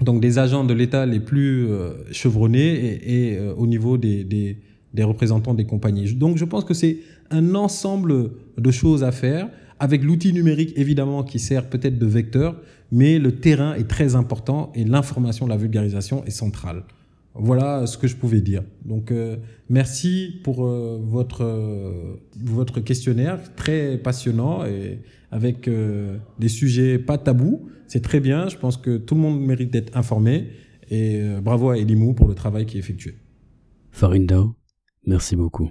donc 0.00 0.20
des 0.20 0.38
agents 0.38 0.64
de 0.64 0.74
l'État 0.74 1.06
les 1.06 1.20
plus 1.20 1.66
euh, 1.66 1.92
chevronnés 2.12 3.00
et, 3.02 3.36
euh, 3.38 3.54
au 3.54 3.66
niveau 3.66 3.96
des, 3.96 4.24
des, 4.24 4.58
des, 4.92 5.02
représentants 5.02 5.54
des 5.54 5.64
compagnies. 5.64 6.12
Donc 6.14 6.36
je 6.36 6.44
pense 6.44 6.64
que 6.64 6.74
c'est 6.74 6.98
un 7.30 7.54
ensemble 7.54 8.30
de 8.58 8.70
choses 8.70 9.02
à 9.04 9.12
faire, 9.12 9.48
avec 9.78 10.02
l'outil 10.04 10.32
numérique 10.32 10.72
évidemment 10.76 11.22
qui 11.22 11.38
sert 11.38 11.68
peut-être 11.68 11.98
de 11.98 12.06
vecteur, 12.06 12.56
mais 12.92 13.18
le 13.18 13.36
terrain 13.36 13.74
est 13.74 13.88
très 13.88 14.14
important 14.14 14.70
et 14.74 14.84
l'information, 14.84 15.46
la 15.46 15.56
vulgarisation 15.56 16.24
est 16.24 16.30
centrale. 16.30 16.84
Voilà 17.34 17.86
ce 17.86 17.98
que 17.98 18.06
je 18.06 18.16
pouvais 18.16 18.40
dire. 18.40 18.62
Donc 18.84 19.10
euh, 19.10 19.36
merci 19.68 20.40
pour 20.42 20.64
votre, 20.64 21.44
votre 22.42 22.80
questionnaire, 22.80 23.38
très 23.54 23.98
passionnant 23.98 24.64
et 24.64 25.00
avec 25.30 25.68
euh, 25.68 26.16
des 26.38 26.48
sujets 26.48 26.98
pas 26.98 27.18
tabous. 27.18 27.68
C'est 27.88 28.02
très 28.02 28.20
bien. 28.20 28.48
Je 28.48 28.56
pense 28.56 28.76
que 28.76 28.96
tout 28.96 29.14
le 29.14 29.20
monde 29.20 29.40
mérite 29.40 29.70
d'être 29.70 29.96
informé. 29.96 30.50
Et 30.88 31.20
euh, 31.20 31.40
bravo 31.40 31.70
à 31.70 31.78
Elimou 31.78 32.14
pour 32.14 32.28
le 32.28 32.34
travail 32.34 32.66
qui 32.66 32.76
est 32.76 32.80
effectué. 32.80 33.16
Farindao, 33.90 34.54
merci 35.06 35.36
beaucoup. 35.36 35.70